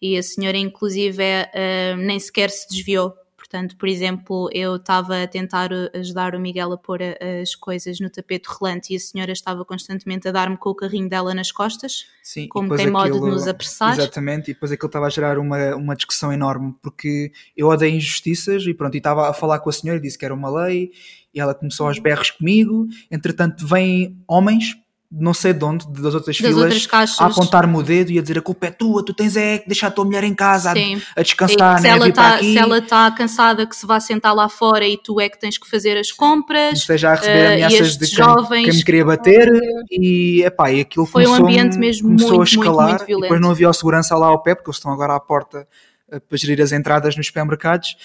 [0.00, 3.12] E a senhora, inclusive, uh, nem sequer se desviou.
[3.42, 8.08] Portanto, por exemplo, eu estava a tentar ajudar o Miguel a pôr as coisas no
[8.08, 12.06] tapete rolante e a senhora estava constantemente a dar-me com o carrinho dela nas costas,
[12.22, 13.94] Sim, como tem modo de nos apressar.
[13.94, 18.62] Exatamente, e depois aquilo estava a gerar uma, uma discussão enorme, porque eu odeio injustiças
[18.64, 20.92] e pronto, e estava a falar com a senhora e disse que era uma lei,
[21.34, 24.76] e ela começou aos berros comigo, entretanto vêm homens
[25.14, 28.22] não sei de onde, das outras das filas, outras a apontar-me o dedo e a
[28.22, 30.70] dizer a culpa é tua, tu tens é que deixar a tua mulher em casa
[30.70, 34.34] a, a, descansar, se, né, ela tá, se ela está cansada que se vá sentar
[34.34, 36.78] lá fora e tu é que tens que fazer as compras.
[36.78, 39.48] Esteja a receber uh, ameaças de jovens, quem, me queria bater
[39.90, 42.88] e, epá, e aquilo foi um ambiente mesmo começou muito, a escalar.
[42.88, 45.20] muito, muito depois não havia o segurança lá ao pé, porque eles estão agora à
[45.20, 45.68] porta
[46.10, 47.96] uh, para gerir as entradas nos supermercados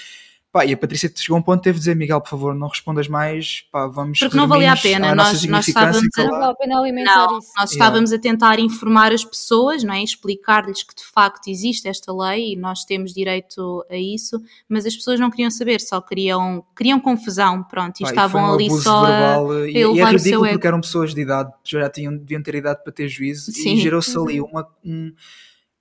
[0.51, 2.69] Pá, e a Patrícia chegou a um ponto teve de dizer, Miguel, por favor, não
[2.69, 6.23] respondas mais, pá, vamos Porque não valia a pena, nós, nós estávamos a,
[6.65, 6.85] não
[7.25, 7.27] a.
[7.57, 8.15] Nós estávamos yeah.
[8.15, 10.01] a tentar informar as pessoas, não é?
[10.01, 14.95] explicar-lhes que de facto existe esta lei e nós temos direito a isso, mas as
[14.95, 18.81] pessoas não queriam saber, só queriam, queriam confusão, pronto, e pá, estavam e um ali
[18.81, 22.41] só verbal, a, e, e é ridículo porque eram pessoas de idade, já tinham, deviam
[22.41, 23.73] ter idade para ter juízo Sim.
[23.73, 24.47] e gerou-se ali uhum.
[24.47, 24.67] uma...
[24.85, 25.13] Um,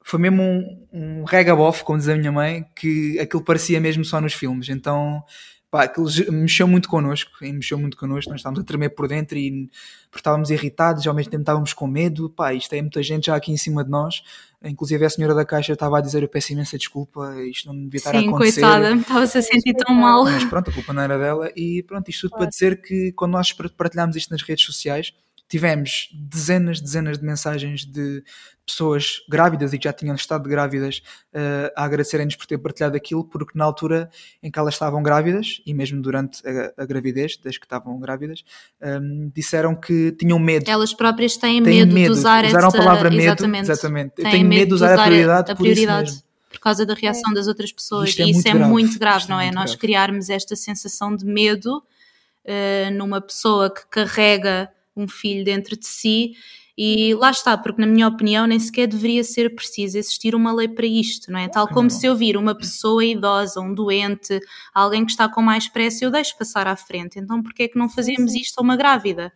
[0.06, 4.20] foi mesmo um, um regabof, como diz a minha mãe, que aquilo parecia mesmo só
[4.20, 4.68] nos filmes.
[4.68, 5.20] Então,
[5.68, 8.30] pá, aquilo mexeu muito connosco, e mexeu muito connosco.
[8.30, 9.68] Nós estávamos a tremer por dentro e
[10.14, 12.30] estávamos irritados, e ao mesmo tempo estávamos com medo.
[12.30, 14.22] Pá, isto é muita gente já aqui em cima de nós.
[14.62, 17.98] Inclusive a senhora da caixa estava a dizer eu peço imensa desculpa, isto não devia
[17.98, 18.52] estar Sim, a acontecer.
[18.52, 20.22] Sim, coitada, estava-se a sentir tão mal.
[20.22, 21.50] Mas pronto, a culpa não era dela.
[21.56, 25.12] E pronto, isto tudo para dizer que quando nós partilhámos isto nas redes sociais,
[25.48, 28.22] tivemos dezenas, dezenas de mensagens de
[28.66, 31.00] pessoas grávidas e que já tinham estado grávidas
[31.32, 34.10] uh, a agradecerem-nos por ter partilhado aquilo, porque na altura
[34.42, 38.44] em que elas estavam grávidas, e mesmo durante a, a gravidez, desde que estavam grávidas,
[38.82, 40.68] um, ehm, disseram que tinham medo.
[40.68, 42.78] Elas próprias têm, têm medo, medo, de usar Usaram esta...
[42.78, 43.22] a palavra medo.
[43.22, 43.70] Exatamente.
[43.70, 44.12] exatamente.
[44.18, 46.12] Eu tenho medo de usar, usar a prioridade, a prioridade.
[46.12, 47.34] Por, por causa da reação é.
[47.34, 48.08] das outras pessoas.
[48.08, 48.70] Isto é e isso é grave.
[48.70, 49.46] muito grave, Isto é não é?
[49.46, 49.78] é Nós grave.
[49.78, 56.32] criarmos esta sensação de medo uh, numa pessoa que carrega um filho dentro de si
[56.78, 60.68] e lá está, porque na minha opinião nem sequer deveria ser preciso existir uma lei
[60.68, 61.48] para isto, não é?
[61.48, 64.38] Tal como se eu vir uma pessoa idosa, um doente,
[64.74, 67.18] alguém que está com mais pressa, eu deixo passar à frente.
[67.18, 69.32] Então porquê é que não fazemos isto a uma grávida?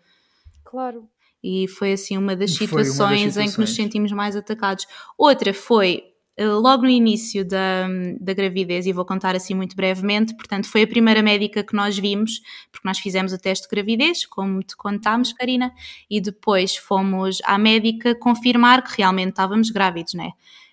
[0.62, 1.08] Claro.
[1.42, 4.86] E foi assim uma das situações, uma das situações em que nos sentimos mais atacados.
[5.16, 6.09] Outra foi
[6.46, 7.86] logo no início da,
[8.20, 11.98] da gravidez, e vou contar assim muito brevemente, portanto, foi a primeira médica que nós
[11.98, 12.40] vimos,
[12.72, 15.72] porque nós fizemos o teste de gravidez, como te contámos, Karina,
[16.08, 20.30] e depois fomos à médica confirmar que realmente estávamos grávidos, né?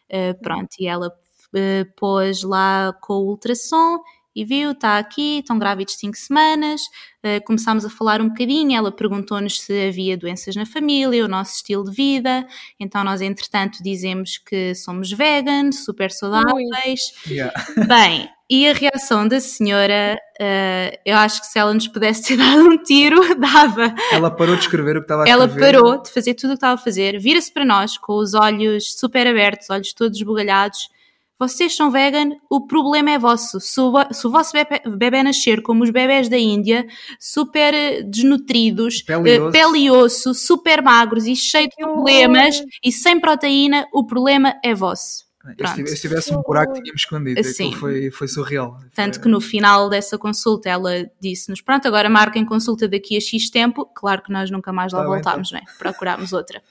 [0.09, 3.99] Uh, pronto, e ela uh, pôs lá com o ultrassom
[4.38, 6.81] e viu, está aqui, estão grávidos 5 semanas.
[7.25, 11.55] Uh, começámos a falar um bocadinho, ela perguntou-nos se havia doenças na família, o nosso
[11.55, 12.45] estilo de vida.
[12.79, 17.13] Então nós, entretanto, dizemos que somos vegan, super saudáveis.
[17.27, 17.51] Yeah.
[17.88, 22.38] Bem, e a reação da senhora, uh, eu acho que se ela nos pudesse ter
[22.38, 23.91] dado um tiro, dava.
[24.11, 25.73] Ela parou de escrever o que estava a ela escrever.
[25.73, 28.35] Ela parou de fazer tudo o que estava a fazer, vira-se para nós com os
[28.35, 30.95] olhos super abertos, olhos todos esbugalhados
[31.39, 33.59] vocês são vegan, o problema é vosso.
[33.59, 36.88] Se o, se o vosso bebê, bebê, nascer como os bebés da Índia,
[37.19, 42.63] super eh, desnutridos, pele e, uh, pele e osso, super magros e cheios de problemas
[42.83, 45.26] e sem proteína, o problema é vosso.
[45.56, 45.88] Pronto.
[45.88, 47.39] Se tivesse um buraco, tínhamos escondido.
[47.39, 48.80] Assim, foi, foi surreal.
[48.93, 53.50] Tanto que no final dessa consulta ela disse-nos: Pronto, agora marquem consulta daqui a X
[53.50, 53.86] tempo.
[53.86, 55.74] Claro que nós nunca mais lá tá voltámos, bem, então.
[55.74, 55.78] né?
[55.80, 56.62] Procurámos outra.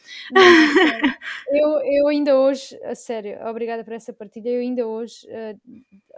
[1.50, 4.50] eu, eu ainda hoje, a sério, obrigada por essa partilha.
[4.50, 5.58] Eu ainda hoje, uh,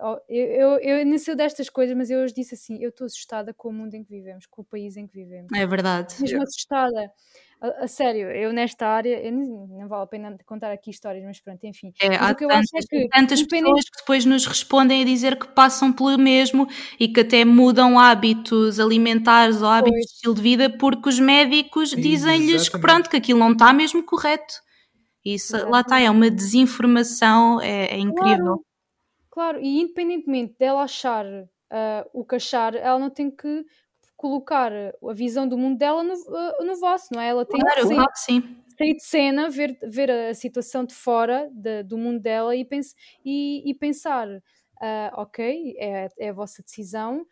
[0.00, 3.52] eu, eu, eu nem sei destas coisas, mas eu hoje disse assim: Eu estou assustada
[3.52, 5.50] com o mundo em que vivemos, com o país em que vivemos.
[5.54, 6.14] É verdade.
[6.20, 6.44] Mesmo yeah.
[6.44, 7.12] assustada.
[7.60, 11.24] A, a, sério, eu nesta área, eu não, não, vale a pena contar aqui histórias,
[11.24, 11.92] mas pronto, enfim.
[12.00, 15.92] É, há tantas, é que, tantas pessoas que depois nos respondem a dizer que passam
[15.92, 16.68] pelo mesmo
[17.00, 20.06] e que até mudam hábitos alimentares ou hábitos pois.
[20.06, 24.04] de estilo de vida porque os médicos dizem-lhes que pronto, que aquilo não está mesmo
[24.04, 24.54] correto.
[25.24, 28.38] Isso, lá está, é uma desinformação, é, é incrível.
[28.38, 28.67] Claro,
[29.38, 33.64] claro, e independentemente dela achar uh, o que achar, ela não tem que
[34.16, 37.28] colocar a visão do mundo dela no, uh, no vosso, não é?
[37.28, 38.56] Ela tem claro, que sair, sim.
[38.76, 42.96] sair de cena, ver, ver a situação de fora de, do mundo dela e, pense,
[43.24, 44.42] e, e pensar, uh,
[45.12, 47.24] ok, é, é a vossa decisão,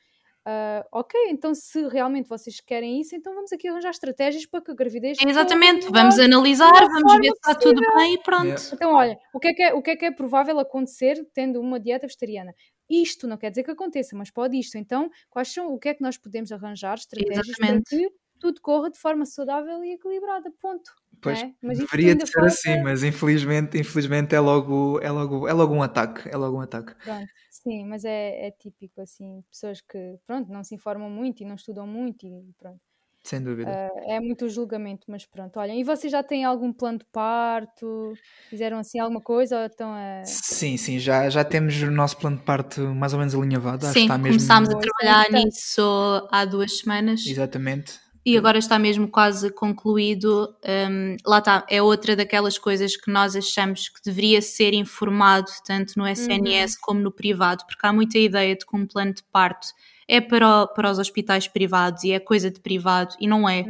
[0.47, 4.70] Uh, ok, então se realmente vocês querem isso, então vamos aqui arranjar estratégias para que
[4.70, 5.18] a gravidez.
[5.20, 8.44] Exatamente, vamos analisar, vamos ver se está tudo bem e pronto.
[8.44, 8.70] Yeah.
[8.72, 11.61] Então, olha, o que, é que é, o que é que é provável acontecer tendo
[11.61, 12.55] uma dieta vegetariana?
[12.88, 14.78] Isto não quer dizer que aconteça, mas pode isto.
[14.78, 17.90] Então, quais são, o que é que nós podemos arranjar estratégias Exatamente.
[17.90, 20.92] para que tudo corra de forma saudável e equilibrada, ponto.
[21.20, 21.53] Pois, é?
[21.61, 26.28] deveria de ser assim, mas infelizmente, infelizmente é logo, é logo, é logo um ataque,
[26.28, 26.94] é logo um ataque.
[27.03, 27.26] Pronto,
[27.66, 31.56] sim, mas é, é típico assim, pessoas que, pronto, não se informam muito e não
[31.56, 32.80] estudam muito e pronto.
[33.24, 33.68] Sem dúvida.
[33.68, 35.58] Uh, é muito julgamento, mas pronto.
[35.58, 38.14] Olhem, e vocês já têm algum plano de parto?
[38.48, 40.22] Fizeram assim alguma coisa ou estão a...
[40.24, 43.84] Sim, sim, já, já temos o nosso plano de parto mais ou menos alinhavado.
[43.86, 44.38] Sim, está mesmo...
[44.38, 45.82] começámos a trabalhar nisso
[46.30, 47.26] há duas semanas.
[47.26, 48.05] Exatamente.
[48.27, 50.53] E agora está mesmo quase concluído.
[50.91, 55.97] Um, lá está, é outra daquelas coisas que nós achamos que deveria ser informado tanto
[55.97, 56.81] no SNS uhum.
[56.83, 59.68] como no privado, porque há muita ideia de que um plano de parto
[60.09, 63.64] é para, o, para os hospitais privados e é coisa de privado e não é.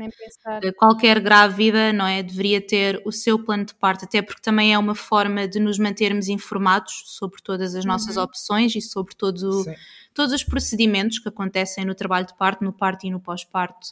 [0.62, 4.72] Eh, qualquer grávida, não é, deveria ter o seu plano de parto, até porque também
[4.72, 8.22] é uma forma de nos mantermos informados sobre todas as nossas uhum.
[8.22, 9.66] opções e sobre todo,
[10.14, 13.88] todos os procedimentos que acontecem no trabalho de parto, no parto e no pós-parto.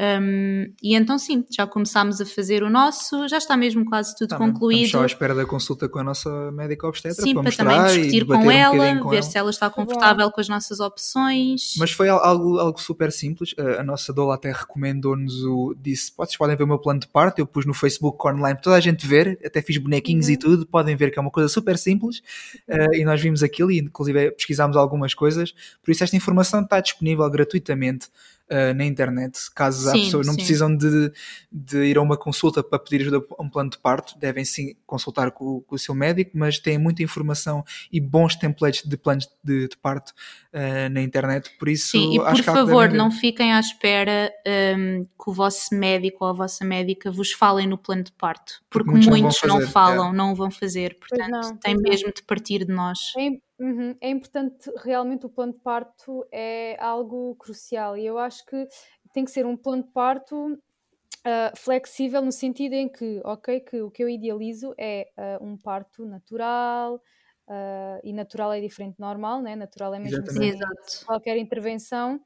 [0.00, 4.28] Um, e então sim, já começámos a fazer o nosso, já está mesmo quase tudo
[4.28, 4.84] tá concluído.
[4.84, 7.84] Estamos só à espera da consulta com a nossa médica obstetra sim, para, para também
[7.84, 9.22] discutir com ela, um com ver ela.
[9.24, 11.74] se ela está confortável com as nossas opções.
[11.76, 13.56] Mas foi algo, algo super simples.
[13.58, 15.74] A, nossa doula até recomendou-nos o.
[15.76, 17.40] Disse: vocês podem ver o meu plano de parto.
[17.40, 20.32] Eu pus no Facebook online para toda a gente ver, até fiz bonequinhos uhum.
[20.32, 20.66] e tudo.
[20.66, 22.18] Podem ver que é uma coisa super simples.
[22.68, 25.52] Uh, e nós vimos aquilo e, inclusive, pesquisámos algumas coisas.
[25.82, 28.08] Por isso, esta informação está disponível gratuitamente
[28.50, 29.38] uh, na internet.
[29.54, 30.38] Caso sim, pessoas não sim.
[30.38, 31.12] precisam de,
[31.50, 34.74] de ir a uma consulta para pedir ajuda a um plano de parto, devem sim
[34.86, 39.28] consultar com, com o seu médico, mas têm muita informação e bons templates de planos
[39.44, 40.12] de, de parto
[40.52, 44.30] uh, na internet, por isso sim, e por favor não fiquem à espera
[44.76, 48.62] um, que o vosso médico ou a vossa médica vos falem no plano de parto,
[48.70, 50.12] porque, porque muitos, não, não, falam, é.
[50.12, 52.98] não vão fazer, portanto não, tem mesmo de partir de nós.
[53.16, 58.44] É, uhum, é importante, realmente o plano de parto é algo crucial e eu acho
[58.46, 58.66] que
[59.12, 63.82] tem que ser um plano de parto uh, flexível no sentido em que, ok, que
[63.82, 65.08] o que eu idealizo é
[65.40, 67.00] uh, um parto natural,
[67.48, 69.56] Uh, e natural é diferente de normal, né?
[69.56, 70.52] natural é mesmo sem
[71.06, 72.20] qualquer intervenção.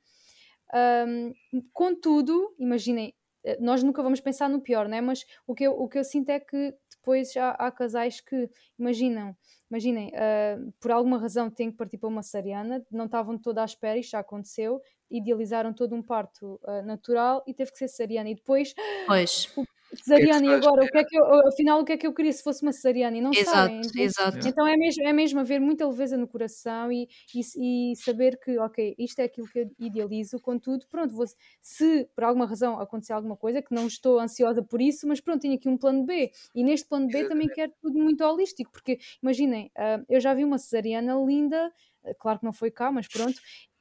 [0.75, 1.33] Um,
[1.73, 3.15] contudo, imaginem,
[3.45, 5.01] eh, nós nunca vamos pensar no pior, né?
[5.01, 8.49] mas o que, eu, o que eu sinto é que depois já há casais que
[8.79, 9.37] imaginam,
[9.69, 13.65] imaginem, uh, por alguma razão têm que partir para uma cesariana, não estavam toda à
[13.65, 14.81] espera, isto já aconteceu,
[15.11, 18.73] idealizaram todo um parto uh, natural e teve que ser cesariana e depois
[19.07, 19.53] pois.
[19.95, 22.33] cesariana e agora o que é que eu, afinal o que é que eu queria
[22.33, 23.17] se fosse uma cesariana?
[23.17, 24.49] E não exato, sabem então, exato.
[24.49, 28.59] então é mesmo, é mesmo haver muita leveza no coração e, e, e, saber que
[28.59, 31.27] ok, isto é aquilo que eu idealizo contudo, pronto, vou,
[31.61, 35.43] se por alguma razão acontecer alguma coisa que não estou ansiosa por isso, mas pronto,
[35.43, 36.31] tenho aqui um plano B.
[36.55, 40.45] E neste plano B também quero tudo muito holístico, porque imaginem, uh, eu já vi
[40.45, 41.73] uma cesariana linda
[42.19, 43.41] claro que não foi cá, mas pronto,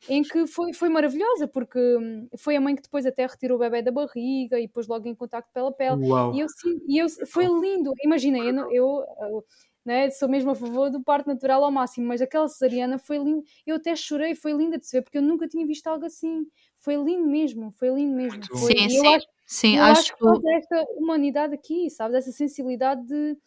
[0.10, 3.60] em que foi, foi maravilhosa, porque hum, foi a mãe que depois até retirou o
[3.60, 6.10] bebê da barriga e pôs logo em contacto pele a pele.
[6.10, 6.34] Uau.
[6.34, 6.47] E eu,
[6.88, 7.93] e eu foi lindo.
[8.04, 9.45] Imaginem, eu, eu, eu
[9.86, 13.43] né, sou mesmo a favor do parto natural ao máximo, mas aquela cesariana foi linda.
[13.66, 16.45] Eu até chorei, foi linda de se ver, porque eu nunca tinha visto algo assim.
[16.80, 18.41] Foi lindo mesmo, foi lindo mesmo.
[18.47, 19.08] Foi, sim, sim.
[19.08, 22.18] Acho, sim, eu acho, acho que esta humanidade aqui, sabes?
[22.18, 23.38] Essa sensibilidade de,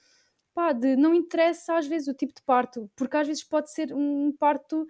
[0.54, 3.92] pá, de não interessa às vezes o tipo de parto, porque às vezes pode ser
[3.92, 4.86] um parto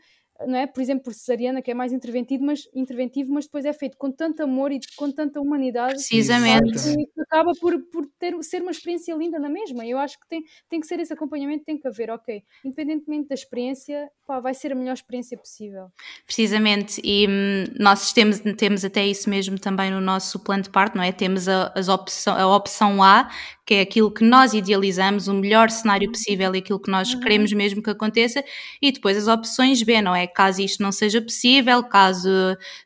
[0.46, 0.66] não é?
[0.66, 4.10] Por exemplo, por cesariana, que é mais interventivo, mas, interventivo, mas depois é feito com
[4.10, 5.94] tanto amor e com tanta humanidade.
[5.94, 6.72] Precisamente.
[6.72, 9.86] Que acaba por, por ter, ser uma experiência linda na mesma.
[9.86, 13.34] Eu acho que tem, tem que ser esse acompanhamento, tem que haver, ok, independentemente da
[13.34, 15.88] experiência, pá, vai ser a melhor experiência possível.
[16.26, 20.96] Precisamente, e hum, nós temos, temos até isso mesmo também no nosso plano de parto,
[20.96, 21.12] não é?
[21.12, 23.30] Temos a, as opção, a opção A,
[23.66, 27.20] que é aquilo que nós idealizamos, o melhor cenário possível e aquilo que nós uhum.
[27.20, 28.44] queremos mesmo que aconteça,
[28.80, 30.23] e depois as opções B, não é?
[30.26, 32.28] Caso isto não seja possível, caso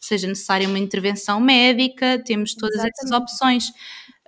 [0.01, 2.99] seja necessária uma intervenção médica, temos todas Exatamente.
[2.99, 3.65] essas opções.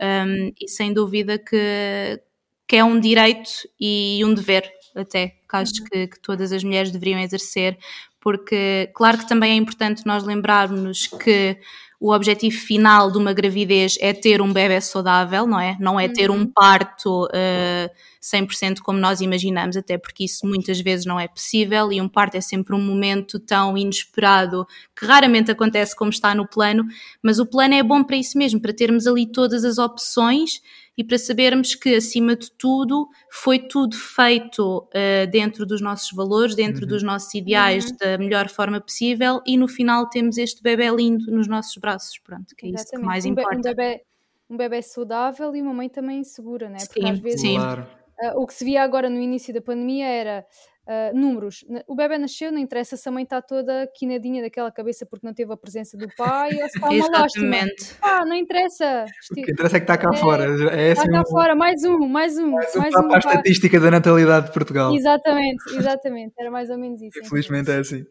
[0.01, 2.21] Um, e sem dúvida que,
[2.67, 5.89] que é um direito e um dever, até, que acho uhum.
[5.91, 7.79] que, que todas as mulheres deveriam exercer,
[8.21, 11.59] porque, claro que também é importante nós lembrarmos que
[12.01, 15.77] o objetivo final de uma gravidez é ter um bebê saudável, não é?
[15.79, 16.47] Não é ter um uhum.
[16.47, 17.91] parto uh,
[18.23, 22.37] 100% como nós imaginamos, até porque isso muitas vezes não é possível e um parto
[22.37, 24.67] é sempre um momento tão inesperado
[24.99, 26.87] que raramente acontece como está no plano,
[27.23, 30.63] mas o plano é bom para isso mesmo, para termos ali todas as opções
[31.01, 36.55] e para sabermos que, acima de tudo, foi tudo feito uh, dentro dos nossos valores,
[36.55, 36.89] dentro uhum.
[36.89, 37.97] dos nossos ideais, uhum.
[37.99, 42.55] da melhor forma possível e no final temos este bebê lindo nos nossos braços, pronto,
[42.55, 42.85] que é Exatamente.
[42.85, 43.57] isso que mais importa.
[43.57, 44.03] Um bebê,
[44.51, 46.77] um bebê saudável e uma mãe também segura, né?
[46.87, 47.59] Porque sim, às vezes sim.
[47.59, 50.45] Uh, o que se via agora no início da pandemia era
[50.91, 51.65] Uh, números.
[51.87, 55.33] O bebê nasceu, não interessa se a mãe está toda quinadinha daquela cabeça porque não
[55.33, 57.57] teve a presença do pai ou se está uma lástima.
[58.03, 59.05] Ah, não interessa.
[59.31, 60.45] O que interessa é que está cá é, fora.
[60.75, 61.31] É está assim cá um...
[61.31, 62.51] fora, mais um, mais um.
[62.51, 64.93] Mais um, mais um para a estatística da natalidade de Portugal.
[64.93, 66.35] Exatamente, exatamente.
[66.37, 67.21] Era mais ou menos isso.
[67.21, 68.05] Infelizmente é assim.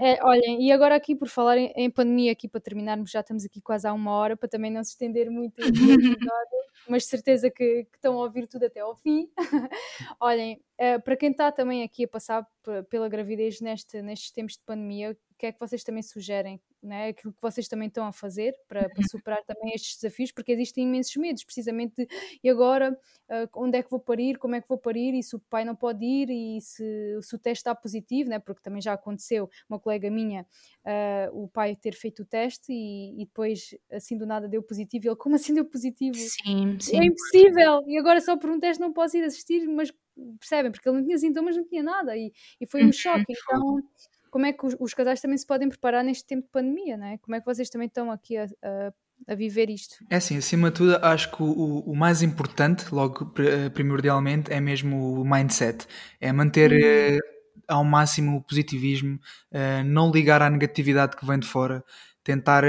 [0.00, 3.44] É, olhem, e agora aqui por falar em, em, pandemia, aqui para terminarmos, já estamos
[3.44, 5.56] aqui quase há uma hora, para também não se estender muito
[6.88, 9.28] mas certeza que, que estão a ouvir tudo até ao fim.
[10.20, 12.46] Olhem, uh, para quem está também aqui a passar
[12.88, 16.58] pela gravidez neste, nestes tempos de pandemia, o que é que vocês também sugerem?
[16.82, 17.08] Né?
[17.08, 19.08] Aquilo que vocês também estão a fazer para, para uhum.
[19.10, 22.08] superar também estes desafios, porque existem imensos medos, precisamente de,
[22.42, 22.98] e agora
[23.28, 25.64] uh, onde é que vou parir, como é que vou parir, e se o pai
[25.64, 28.38] não pode ir, e se, se o teste está positivo, né?
[28.38, 30.46] porque também já aconteceu, uma colega minha,
[30.86, 35.06] uh, o pai ter feito o teste e, e, depois assim do nada deu positivo,
[35.06, 36.16] e ele, como assim deu positivo?
[36.16, 36.98] Sim, sim.
[36.98, 39.92] É impossível, e agora só por um teste não posso ir assistir, mas
[40.38, 40.70] percebem?
[40.70, 42.92] Porque ele não tinha sintomas, não tinha nada e, e foi um uhum.
[42.92, 43.24] choque.
[43.28, 43.82] Então,
[44.30, 47.06] como é que os, os, casais também se podem preparar neste tempo de pandemia, não
[47.06, 47.18] é?
[47.18, 48.92] Como é que vocês também estão aqui a, a,
[49.28, 49.96] a viver isto?
[50.10, 54.60] É assim, acima de tudo, acho que o, o mais importante, logo eh, primordialmente, é
[54.60, 55.86] mesmo o mindset.
[56.20, 56.72] É manter.
[56.72, 57.16] Uhum.
[57.18, 57.36] Uh,
[57.68, 59.18] ao máximo o positivismo,
[59.50, 61.82] uh, não ligar à negatividade que vem de fora,
[62.22, 62.62] tentar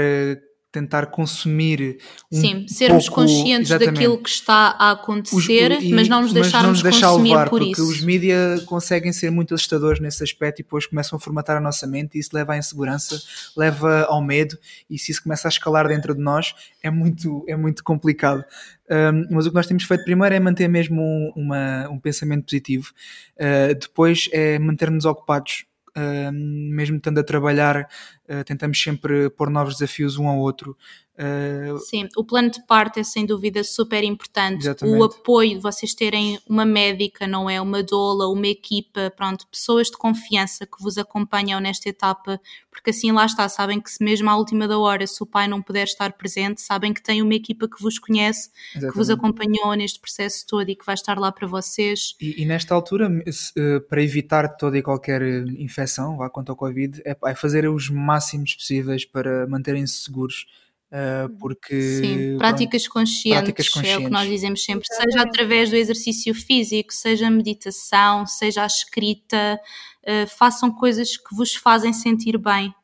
[0.70, 1.98] tentar consumir
[2.30, 6.32] um Sim, sermos pouco, conscientes daquilo que está a acontecer, os, e, mas não nos
[6.32, 7.88] deixarmos mas não nos deixar levar, por porque isso.
[7.88, 11.86] os mídias conseguem ser muito assustadores nesse aspecto e depois começam a formatar a nossa
[11.86, 13.18] mente e isso leva à insegurança,
[13.56, 14.58] leva ao medo
[14.90, 18.44] e se isso começa a escalar dentro de nós é muito, é muito complicado.
[18.90, 22.44] Um, mas o que nós temos feito primeiro é manter mesmo um, uma, um pensamento
[22.44, 22.90] positivo,
[23.36, 25.64] uh, depois é manter-nos ocupados
[25.96, 27.88] Uh, mesmo estando a trabalhar,
[28.28, 30.76] uh, tentamos sempre pôr novos desafios um ao outro.
[31.18, 31.78] Uh...
[31.80, 34.62] Sim, o plano de parte é sem dúvida super importante.
[34.62, 34.98] Exatamente.
[34.98, 37.60] O apoio de vocês terem uma médica, não é?
[37.60, 43.10] Uma doula, uma equipa, pronto, pessoas de confiança que vos acompanham nesta etapa, porque assim
[43.10, 45.84] lá está, sabem que se mesmo à última da hora, se o pai não puder
[45.84, 48.92] estar presente, sabem que tem uma equipa que vos conhece, Exatamente.
[48.92, 52.14] que vos acompanhou neste processo todo e que vai estar lá para vocês.
[52.20, 53.10] E, e nesta altura,
[53.56, 55.22] eh, para evitar toda e qualquer
[55.58, 58.17] infecção, vá quanto ao Covid, é, é fazer os máximos
[58.54, 60.46] possíveis para manterem-se seguros
[60.88, 65.68] Uh, porque Sim, práticas conscientes, práticas conscientes, é o que nós dizemos sempre, seja através
[65.68, 69.60] do exercício físico, seja a meditação, seja a escrita,
[70.02, 72.74] uh, façam coisas que vos fazem sentir bem.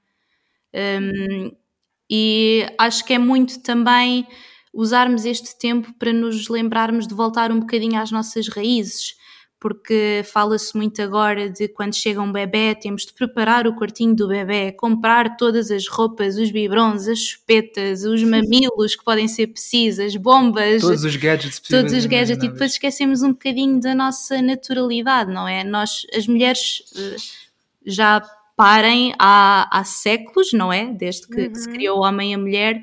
[0.74, 1.50] Um,
[2.10, 4.26] e acho que é muito também
[4.70, 9.14] usarmos este tempo para nos lembrarmos de voltar um bocadinho às nossas raízes
[9.64, 14.28] porque fala-se muito agora de quando chega um bebê, temos de preparar o quartinho do
[14.28, 20.16] bebê, comprar todas as roupas, os biberons, as chupetas, os mamilos que podem ser precisas,
[20.16, 25.32] bombas, todos os gadgets todos os gadgets, e depois esquecemos um bocadinho da nossa naturalidade,
[25.32, 25.64] não é?
[25.64, 27.16] Nós, as mulheres, eh,
[27.86, 28.20] já
[28.54, 30.92] parem há, há séculos, não é?
[30.92, 31.52] Desde que, uhum.
[31.52, 32.82] que se criou o homem e a mulher.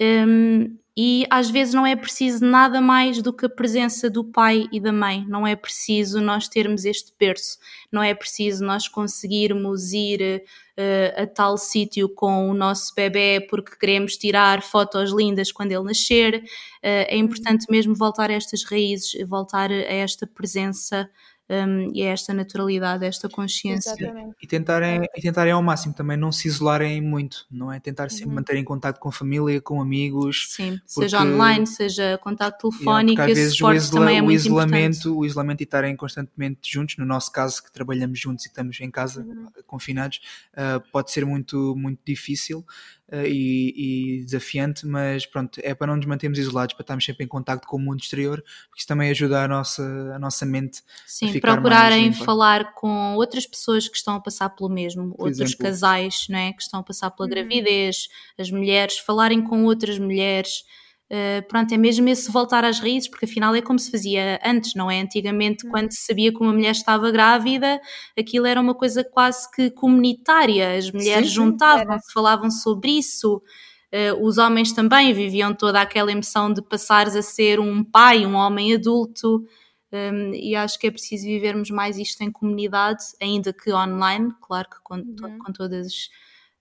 [0.00, 4.66] Um, e às vezes não é preciso nada mais do que a presença do pai
[4.72, 7.56] e da mãe, não é preciso nós termos este berço,
[7.92, 10.42] não é preciso nós conseguirmos ir
[10.76, 15.84] uh, a tal sítio com o nosso bebê porque queremos tirar fotos lindas quando ele
[15.84, 16.42] nascer.
[16.82, 21.08] Uh, é importante mesmo voltar a estas raízes, voltar a esta presença
[21.50, 23.90] um, e a esta naturalidade, esta consciência.
[23.90, 24.36] Exatamente.
[24.42, 27.80] E tentarem, e tentarem ao máximo também não se isolarem muito, não é?
[27.80, 28.34] Tentar sempre uhum.
[28.34, 30.46] manter em contato com a família, com amigos.
[30.50, 34.96] Sim, porque, seja online, seja contato telefónico, yeah, esse suporte isla, também é muito isolamento,
[34.96, 35.08] importante.
[35.08, 38.90] O isolamento e estarem constantemente juntos, no nosso caso que trabalhamos juntos e estamos em
[38.90, 39.48] casa, uhum.
[39.66, 40.20] confinados,
[40.52, 42.64] uh, pode ser muito, muito difícil.
[43.10, 47.24] Uh, e, e, desafiante, mas pronto, é para não nos mantermos isolados, para estarmos sempre
[47.24, 49.82] em contato com o mundo exterior, porque isso também ajuda a nossa,
[50.14, 54.50] a nossa mente Sim, a ficar procurarem falar com outras pessoas que estão a passar
[54.50, 55.64] pelo mesmo, Por outros exemplo.
[55.64, 57.34] casais não é, que estão a passar pela uhum.
[57.34, 60.64] gravidez, as mulheres, falarem com outras mulheres.
[61.10, 64.74] Uh, pronto, é mesmo esse voltar às raízes, porque afinal é como se fazia antes,
[64.74, 65.00] não é?
[65.00, 65.72] Antigamente, uhum.
[65.72, 67.80] quando se sabia que uma mulher estava grávida,
[68.18, 73.42] aquilo era uma coisa quase que comunitária, as mulheres juntavam-se, falavam sobre isso.
[73.90, 78.34] Uh, os homens também viviam toda aquela emoção de passares a ser um pai, um
[78.34, 79.46] homem adulto.
[79.90, 84.68] Um, e acho que é preciso vivermos mais isto em comunidade, ainda que online, claro
[84.68, 85.38] que com, uhum.
[85.38, 86.10] com todas,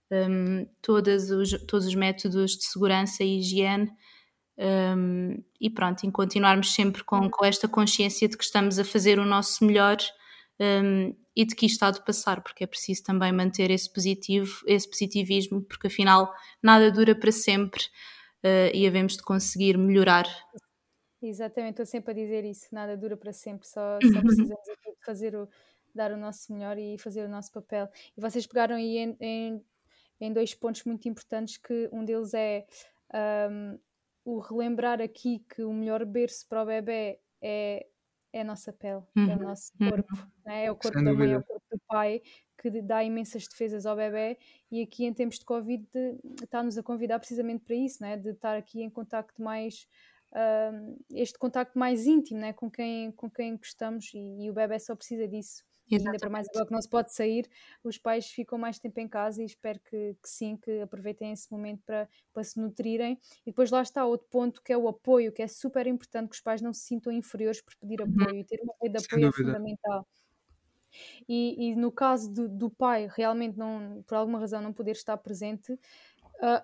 [0.09, 3.91] um, todas os, todos os métodos de segurança e higiene.
[4.59, 9.19] Um, e pronto, em continuarmos sempre com, com, esta consciência de que estamos a fazer
[9.19, 9.97] o nosso melhor
[11.35, 14.89] e de que isto está de passar, porque é preciso também manter esse positivo, esse
[14.89, 16.33] positivismo, porque afinal
[16.63, 17.83] nada dura para sempre
[18.43, 20.25] uh, e havemos de conseguir melhorar
[21.21, 25.03] Exatamente, estou sempre a dizer isso, nada dura para sempre, só, só precisamos aqui de
[25.03, 25.49] fazer o,
[25.93, 27.89] dar o nosso melhor e fazer o nosso papel.
[28.15, 29.65] E vocês pegaram aí em, em,
[30.21, 32.67] em dois pontos muito importantes, que um deles é
[33.49, 33.79] um,
[34.27, 37.87] o relembrar aqui que o melhor berço para o bebê é,
[38.33, 39.31] é a nossa pele, uhum.
[39.31, 39.89] é o uhum, nosso uhum.
[39.89, 40.51] corpo, uhum.
[40.51, 40.65] é?
[40.65, 42.21] é o corpo Sem da mãe, é o corpo do pai,
[42.57, 44.37] que dá imensas defesas ao bebê
[44.69, 45.87] e aqui em tempos de Covid
[46.43, 48.17] está-nos a convidar precisamente para isso, não é?
[48.17, 49.87] de estar aqui em contacto mais
[50.33, 54.77] uh, este contacto mais íntimo né, com, quem, com quem gostamos e, e o bebê
[54.77, 55.63] só precisa disso.
[55.89, 57.49] E ainda para mais agora que não se pode sair,
[57.83, 61.51] os pais ficam mais tempo em casa e espero que, que, sim, que aproveitem esse
[61.51, 63.19] momento para, para se nutrirem.
[63.45, 66.35] E depois lá está outro ponto que é o apoio, que é super importante que
[66.35, 68.13] os pais não se sintam inferiores por pedir uhum.
[68.21, 70.07] apoio e ter uma rede de apoio é fundamental.
[71.27, 75.17] E, e, no caso do, do, pai realmente não, por alguma razão não poder estar
[75.17, 76.63] presente, uh,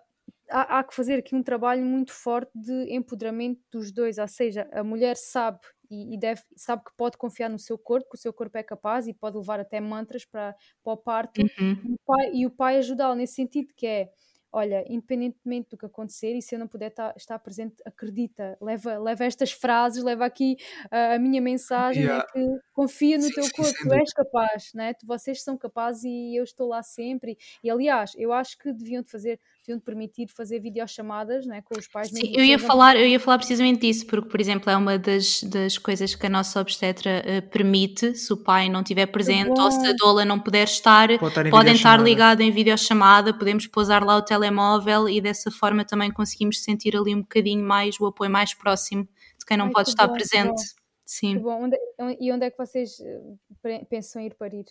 [0.49, 4.67] há, há, que fazer aqui um trabalho muito forte de empoderamento dos dois, ou seja,
[4.71, 5.59] a mulher sabe
[5.93, 8.63] e, e, deve, sabe que pode confiar no seu corpo, que o seu corpo é
[8.63, 11.77] capaz e pode levar até mantras para, para o parto, uhum.
[11.85, 14.09] e, o pai, e o pai ajudá-lo nesse sentido, que é
[14.55, 18.99] olha, independentemente do que acontecer, e se eu não puder estar, estar presente, acredita, leva,
[18.99, 22.23] leva estas frases, leva aqui uh, a minha mensagem, yeah.
[22.23, 24.93] é que confia no sim, teu corpo, sim, tu és capaz, né?
[25.03, 27.35] vocês são capazes e eu estou lá sempre.
[27.63, 31.77] E, e aliás, eu acho que deviam de fazer deviam permitir fazer videochamadas né, com
[31.79, 32.09] os pais.
[32.09, 35.41] Sim, eu ia, falar, eu ia falar precisamente disso, porque, por exemplo, é uma das,
[35.43, 39.71] das coisas que a nossa obstetra uh, permite, se o pai não estiver presente ou
[39.71, 44.17] se a doula não puder estar, estar podem estar ligados em videochamada, podemos pousar lá
[44.17, 48.53] o telemóvel e dessa forma também conseguimos sentir ali um bocadinho mais o apoio mais
[48.53, 49.07] próximo
[49.39, 50.61] de quem não Ai, pode estar bom, presente.
[51.05, 51.37] Sim.
[51.39, 51.63] bom.
[51.63, 51.77] Onde,
[52.19, 54.65] e onde é que vocês eh, pensam ir parir?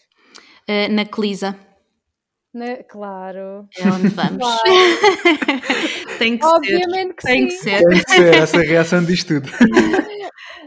[0.68, 1.56] Uh, na Clisa.
[2.54, 2.82] Né?
[2.82, 3.66] Claro.
[3.78, 4.36] É onde vamos.
[4.36, 4.62] Claro.
[6.18, 7.14] tem que Obviamente ser.
[7.14, 7.56] que tem sim.
[7.56, 7.88] Que ser.
[7.88, 9.48] Tem que ser, essa reação diz tudo.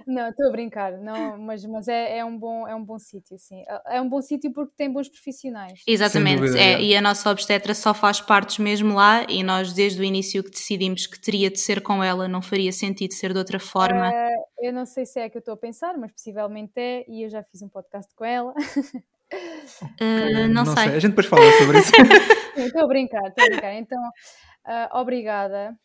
[0.08, 3.40] Não, estou a brincar, não, mas, mas é, é um bom, é um bom sítio,
[3.40, 3.64] sim.
[3.88, 5.82] É um bom sítio porque tem bons profissionais.
[5.88, 6.82] Exatamente, dúvida, é, é.
[6.82, 10.52] e a nossa obstetra só faz partes mesmo lá e nós desde o início que
[10.52, 14.10] decidimos que teria de ser com ela, não faria sentido ser de outra forma.
[14.10, 17.24] Uh, eu não sei se é que eu estou a pensar, mas possivelmente é, e
[17.24, 18.54] eu já fiz um podcast com ela.
[20.02, 20.84] Uh, não, não sei.
[20.84, 20.96] sei.
[20.96, 21.92] A gente depois fala sobre isso.
[22.58, 23.74] Estou a brincar, estou a brincar.
[23.74, 25.76] Então, uh, obrigada.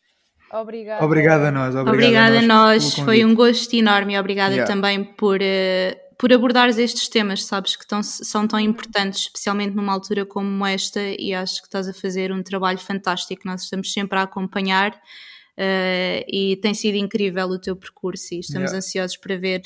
[0.53, 1.05] Obrigada.
[1.05, 1.75] Obrigada a nós.
[1.75, 2.95] Obrigada, obrigada a nós.
[2.95, 4.71] Foi um gosto enorme e obrigada yeah.
[4.71, 9.93] também por, uh, por abordares estes temas, sabes, que tão, são tão importantes, especialmente numa
[9.93, 13.43] altura como esta, e acho que estás a fazer um trabalho fantástico.
[13.45, 18.71] Nós estamos sempre a acompanhar uh, e tem sido incrível o teu percurso e estamos
[18.71, 18.77] yeah.
[18.77, 19.61] ansiosos para ver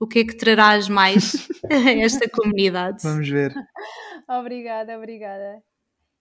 [0.00, 3.02] o que é que trarás mais a esta comunidade.
[3.02, 3.52] Vamos ver.
[4.28, 5.62] obrigada, obrigada.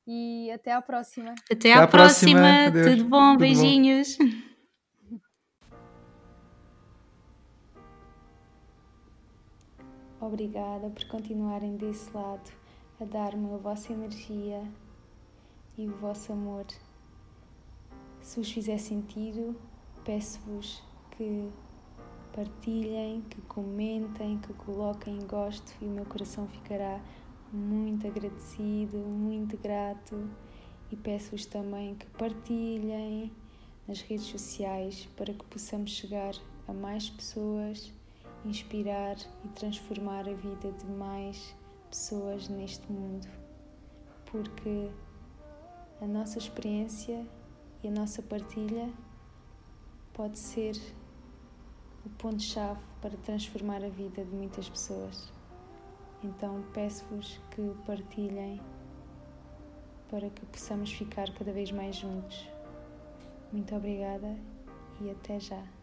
[0.05, 1.35] E até à próxima.
[1.51, 2.71] Até, até à, próxima.
[2.71, 2.89] próxima.
[2.89, 4.17] Tudo bom, Tudo beijinhos.
[4.17, 4.25] Bom.
[10.19, 12.51] Obrigada por continuarem desse lado
[12.99, 14.63] a dar-me a vossa energia
[15.77, 16.65] e o vosso amor.
[18.19, 19.55] Se vos fizer sentido,
[20.03, 21.47] peço-vos que
[22.37, 27.01] partilhem, que comentem, que coloquem gosto e o meu coração ficará
[27.51, 30.29] muito agradecido, muito grato.
[30.91, 33.31] E peço-vos também que partilhem
[33.87, 36.35] nas redes sociais para que possamos chegar
[36.67, 37.91] a mais pessoas,
[38.45, 41.55] inspirar e transformar a vida de mais
[41.89, 43.27] pessoas neste mundo,
[44.31, 44.91] porque
[45.99, 47.25] a nossa experiência
[47.83, 48.93] e a nossa partilha
[50.13, 50.75] pode ser
[52.07, 55.31] o ponto-chave para transformar a vida de muitas pessoas.
[56.23, 58.61] Então peço-vos que partilhem
[60.09, 62.47] para que possamos ficar cada vez mais juntos.
[63.51, 64.37] Muito obrigada
[65.01, 65.76] e até já.